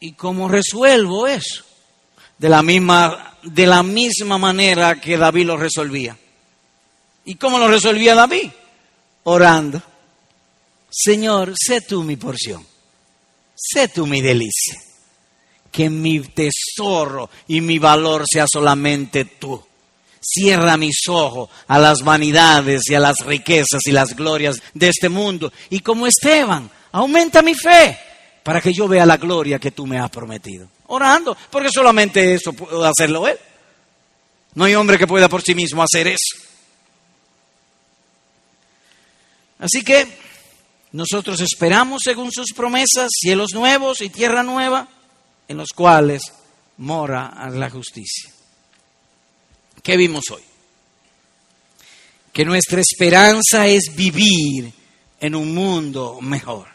[0.00, 1.64] ¿Y cómo resuelvo eso?
[2.38, 6.16] De la misma, de la misma manera que David lo resolvía.
[7.24, 8.50] ¿Y cómo lo resolvía David?
[9.24, 9.82] Orando.
[10.90, 12.66] Señor, sé tú mi porción.
[13.54, 14.80] Sé tú mi delicia.
[15.70, 19.62] Que mi tesoro y mi valor sea solamente tú.
[20.20, 25.08] Cierra mis ojos a las vanidades y a las riquezas y las glorias de este
[25.08, 25.52] mundo.
[25.70, 27.98] Y como Esteban, aumenta mi fe
[28.42, 30.68] para que yo vea la gloria que tú me has prometido.
[30.88, 33.38] Orando, porque solamente eso puede hacerlo Él.
[34.54, 36.36] No hay hombre que pueda por sí mismo hacer eso.
[39.58, 40.06] Así que
[40.92, 44.88] nosotros esperamos, según sus promesas, cielos nuevos y tierra nueva,
[45.46, 46.22] en los cuales
[46.78, 48.32] mora la justicia.
[49.82, 50.42] ¿Qué vimos hoy?
[52.32, 54.72] Que nuestra esperanza es vivir
[55.20, 56.68] en un mundo mejor.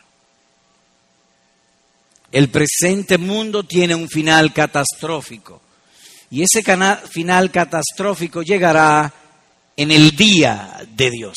[2.31, 5.61] El presente mundo tiene un final catastrófico
[6.29, 6.63] y ese
[7.09, 9.13] final catastrófico llegará
[9.77, 11.35] en el día de Dios.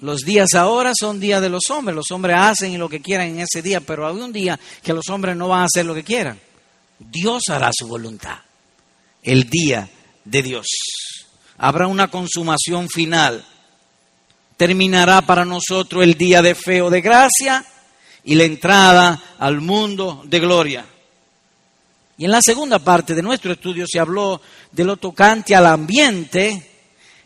[0.00, 1.96] Los días ahora son días de los hombres.
[1.96, 5.08] Los hombres hacen lo que quieran en ese día, pero hay un día que los
[5.08, 6.38] hombres no van a hacer lo que quieran.
[6.98, 8.38] Dios hará su voluntad.
[9.26, 9.86] El día
[10.24, 10.66] de Dios.
[11.58, 13.44] Habrá una consumación final.
[14.56, 17.62] Terminará para nosotros el día de fe o de gracia
[18.24, 20.86] y la entrada al mundo de gloria.
[22.16, 24.40] Y en la segunda parte de nuestro estudio se habló
[24.72, 26.70] de lo tocante al ambiente,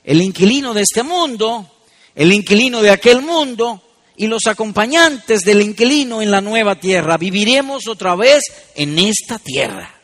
[0.03, 1.71] el inquilino de este mundo
[2.15, 3.83] el inquilino de aquel mundo
[4.17, 7.17] y los acompañantes del inquilino en la nueva tierra.
[7.17, 8.43] Viviremos otra vez
[8.75, 10.00] en esta tierra.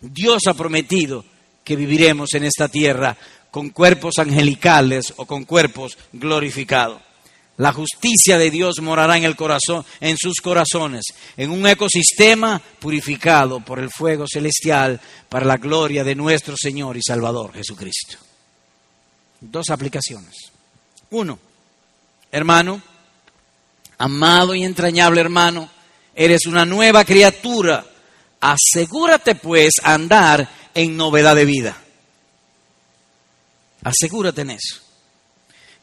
[0.00, 1.24] Dios ha prometido
[1.64, 3.16] que viviremos en esta tierra
[3.50, 7.00] con cuerpos angelicales o con cuerpos glorificados.
[7.58, 11.06] La justicia de Dios morará en el corazón, en sus corazones,
[11.38, 17.02] en un ecosistema purificado por el fuego celestial para la gloria de nuestro Señor y
[17.02, 18.18] Salvador Jesucristo.
[19.40, 20.34] Dos aplicaciones.
[21.10, 21.38] Uno,
[22.30, 22.82] hermano,
[23.96, 25.70] amado y entrañable hermano,
[26.14, 27.86] eres una nueva criatura.
[28.46, 31.76] Asegúrate pues andar en novedad de vida.
[33.82, 34.80] Asegúrate en eso.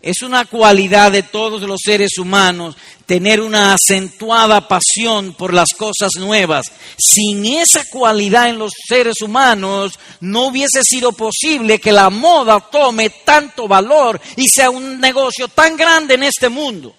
[0.02, 6.12] Es una cualidad de todos los seres humanos tener una acentuada pasión por las cosas
[6.18, 6.68] nuevas.
[6.98, 13.10] Sin esa cualidad en los seres humanos no hubiese sido posible que la moda tome
[13.10, 16.96] tanto valor y sea un negocio tan grande en este mundo.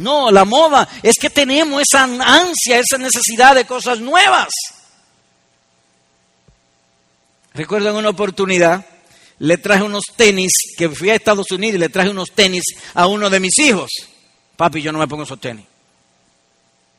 [0.00, 4.48] No, la moda es que tenemos esa ansia, esa necesidad de cosas nuevas.
[7.52, 8.86] Recuerdo en una oportunidad
[9.40, 13.06] le traje unos tenis, que fui a Estados Unidos y le traje unos tenis a
[13.06, 13.90] uno de mis hijos.
[14.56, 15.64] Papi, yo no me pongo esos tenis.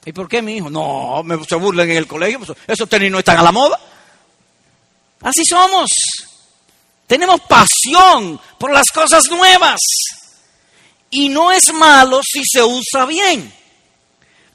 [0.06, 0.70] ¿Y por qué mi hijo?
[0.70, 3.80] No, me, se burlan en el colegio, pues, esos tenis no están a la moda.
[5.22, 5.90] Así somos.
[7.08, 9.80] Tenemos pasión por las cosas nuevas.
[11.12, 13.54] Y no es malo si se usa bien.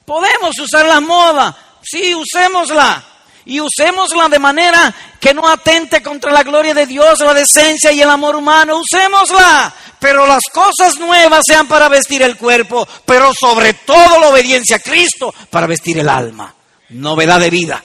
[0.05, 3.05] Podemos usar la moda, sí, usémosla
[3.45, 8.01] y usémosla de manera que no atente contra la gloria de Dios, la decencia y
[8.01, 8.79] el amor humano.
[8.79, 14.77] Usémosla, pero las cosas nuevas sean para vestir el cuerpo, pero sobre todo la obediencia
[14.77, 16.55] a Cristo para vestir el alma.
[16.91, 17.85] Novedad de vida.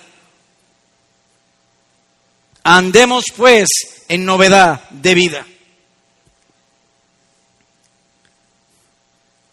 [2.63, 3.67] Andemos pues
[4.07, 5.45] en novedad de vida.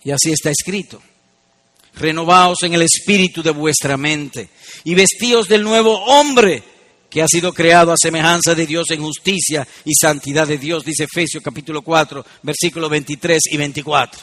[0.08, 1.02] Y así está escrito
[1.92, 4.48] renovaos en el espíritu de vuestra mente
[4.84, 6.62] y vestíos del nuevo hombre
[7.10, 11.04] que ha sido creado a semejanza de Dios en justicia y santidad de Dios, dice
[11.04, 14.22] Efesios capítulo 4, versículos 23 y 24.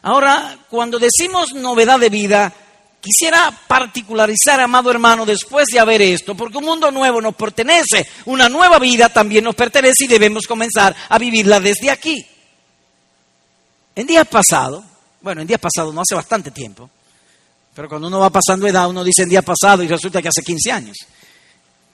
[0.00, 2.50] Ahora, cuando decimos novedad de vida,
[2.98, 8.48] quisiera particularizar, amado hermano, después de haber esto, porque un mundo nuevo nos pertenece, una
[8.48, 12.26] nueva vida también nos pertenece y debemos comenzar a vivirla desde aquí.
[13.96, 14.84] En días pasados,
[15.22, 16.88] bueno, en días pasados, no hace bastante tiempo,
[17.74, 20.42] pero cuando uno va pasando edad, uno dice en día pasado y resulta que hace
[20.42, 20.96] 15 años.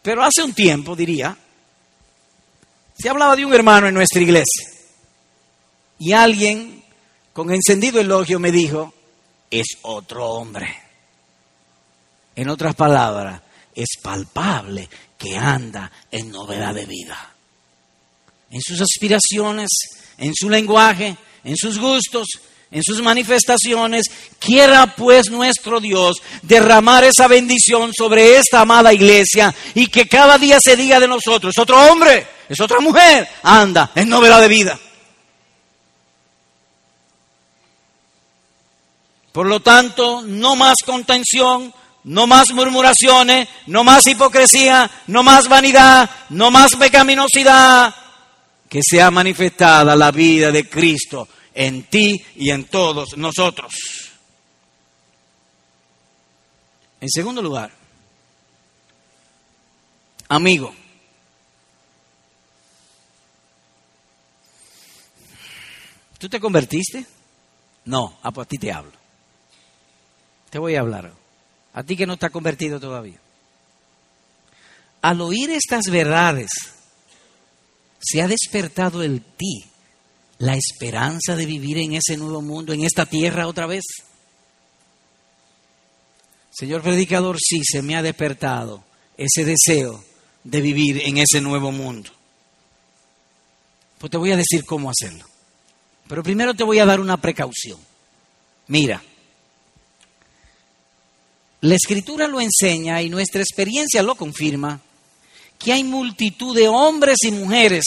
[0.02, 1.36] Pero hace un tiempo, diría,
[2.98, 4.68] se hablaba de un hermano en nuestra iglesia.
[5.98, 6.84] Y alguien
[7.32, 8.92] con encendido elogio me dijo,
[9.48, 10.76] es otro hombre.
[12.34, 13.40] En otras palabras,
[13.74, 17.34] es palpable que anda en novedad de vida.
[18.50, 19.70] En sus aspiraciones,
[20.18, 22.28] en su lenguaje, en sus gustos,
[22.70, 24.06] en sus manifestaciones,
[24.38, 30.58] quiera pues nuestro Dios derramar esa bendición sobre esta amada iglesia y que cada día
[30.60, 34.78] se diga de nosotros, es otro hombre, es otra mujer, anda en novedad de vida.
[39.32, 41.72] Por lo tanto, no más contención,
[42.04, 47.94] no más murmuraciones, no más hipocresía, no más vanidad, no más pecaminosidad,
[48.72, 53.74] que sea manifestada la vida de Cristo en ti y en todos nosotros.
[56.98, 57.70] En segundo lugar,
[60.26, 60.74] amigo,
[66.16, 67.04] ¿tú te convertiste?
[67.84, 68.92] No, a ti te hablo.
[70.48, 71.12] Te voy a hablar.
[71.74, 73.20] A ti que no estás convertido todavía.
[75.02, 76.48] al oír estas verdades,
[78.02, 79.64] se ha despertado en ti
[80.38, 83.84] la esperanza de vivir en ese nuevo mundo, en esta tierra otra vez.
[86.50, 88.84] Señor predicador, sí, se me ha despertado
[89.16, 90.04] ese deseo
[90.42, 92.10] de vivir en ese nuevo mundo.
[93.98, 95.24] Pues te voy a decir cómo hacerlo.
[96.08, 97.78] Pero primero te voy a dar una precaución.
[98.66, 99.02] Mira,
[101.60, 104.80] la escritura lo enseña y nuestra experiencia lo confirma
[105.62, 107.84] que hay multitud de hombres y mujeres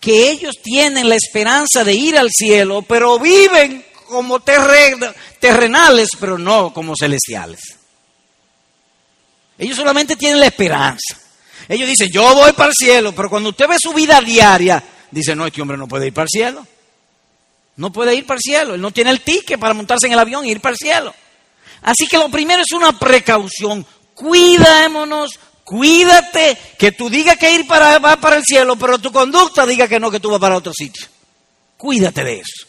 [0.00, 6.72] que ellos tienen la esperanza de ir al cielo, pero viven como terrenales, pero no
[6.72, 7.60] como celestiales.
[9.58, 11.18] Ellos solamente tienen la esperanza.
[11.68, 15.34] Ellos dicen, yo voy para el cielo, pero cuando usted ve su vida diaria, dice,
[15.34, 16.66] no, este hombre no puede ir para el cielo.
[17.76, 18.74] No puede ir para el cielo.
[18.74, 21.14] Él no tiene el ticket para montarse en el avión e ir para el cielo.
[21.82, 23.84] Así que lo primero es una precaución.
[24.14, 29.66] Cuidémonos Cuídate que tú digas que ir para, va para el cielo, pero tu conducta
[29.66, 31.06] diga que no, que tú vas para otro sitio.
[31.76, 32.66] Cuídate de eso.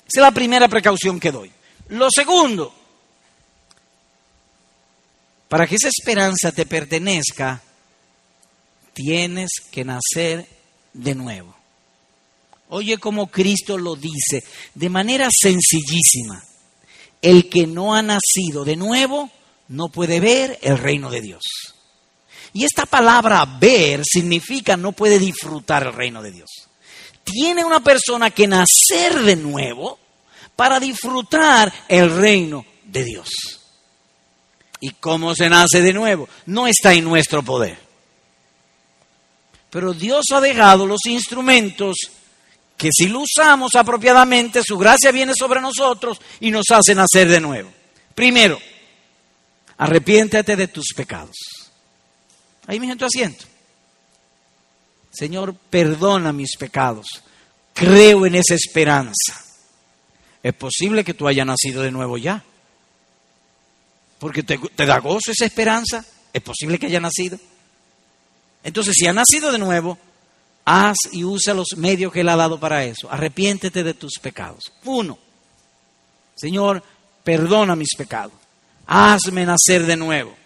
[0.00, 1.52] Esa es la primera precaución que doy.
[1.90, 2.74] Lo segundo,
[5.46, 7.62] para que esa esperanza te pertenezca,
[8.92, 10.44] tienes que nacer
[10.92, 11.54] de nuevo.
[12.70, 14.42] Oye como Cristo lo dice
[14.74, 16.42] de manera sencillísima.
[17.20, 19.30] El que no ha nacido de nuevo
[19.72, 21.42] no puede ver el reino de Dios.
[22.52, 26.50] Y esta palabra ver significa no puede disfrutar el reino de Dios.
[27.24, 29.98] Tiene una persona que nacer de nuevo
[30.54, 33.28] para disfrutar el reino de Dios.
[34.80, 36.28] ¿Y cómo se nace de nuevo?
[36.46, 37.78] No está en nuestro poder.
[39.70, 41.96] Pero Dios ha dejado los instrumentos
[42.76, 47.40] que si lo usamos apropiadamente, su gracia viene sobre nosotros y nos hace nacer de
[47.40, 47.72] nuevo.
[48.14, 48.60] Primero,
[49.82, 51.34] Arrepiéntete de tus pecados.
[52.68, 53.46] Ahí mismo en tu asiento.
[55.10, 57.08] Señor, perdona mis pecados.
[57.74, 59.44] Creo en esa esperanza.
[60.40, 62.44] Es posible que tú hayas nacido de nuevo ya.
[64.20, 66.06] Porque te, te da gozo esa esperanza.
[66.32, 67.36] Es posible que haya nacido.
[68.62, 69.98] Entonces, si ha nacido de nuevo,
[70.64, 73.10] haz y usa los medios que Él ha dado para eso.
[73.10, 74.62] Arrepiéntete de tus pecados.
[74.84, 75.18] Uno,
[76.36, 76.84] Señor,
[77.24, 78.41] perdona mis pecados
[78.92, 80.36] hazme nacer de nuevo.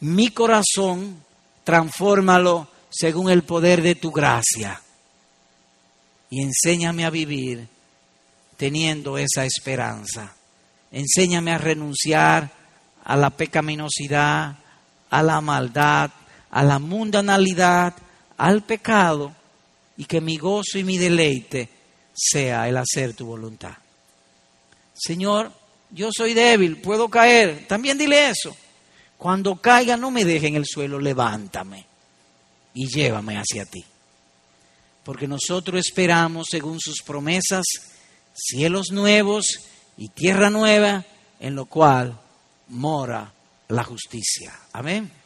[0.00, 1.22] Mi corazón,
[1.62, 4.80] transfórmalo según el poder de tu gracia.
[6.30, 7.68] Y enséñame a vivir
[8.56, 10.34] teniendo esa esperanza.
[10.90, 12.50] Enséñame a renunciar
[13.04, 14.56] a la pecaminosidad,
[15.10, 16.10] a la maldad,
[16.50, 17.94] a la mundanalidad,
[18.38, 19.34] al pecado,
[19.98, 21.68] y que mi gozo y mi deleite
[22.14, 23.76] sea el hacer tu voluntad.
[24.94, 25.52] Señor,
[25.92, 27.66] yo soy débil, puedo caer.
[27.66, 28.56] También dile eso.
[29.18, 31.86] Cuando caiga, no me deje en el suelo, levántame
[32.74, 33.84] y llévame hacia ti.
[35.04, 37.64] Porque nosotros esperamos, según sus promesas,
[38.34, 39.46] cielos nuevos
[39.96, 41.04] y tierra nueva,
[41.38, 42.18] en lo cual
[42.68, 43.32] mora
[43.68, 44.58] la justicia.
[44.72, 45.19] Amén.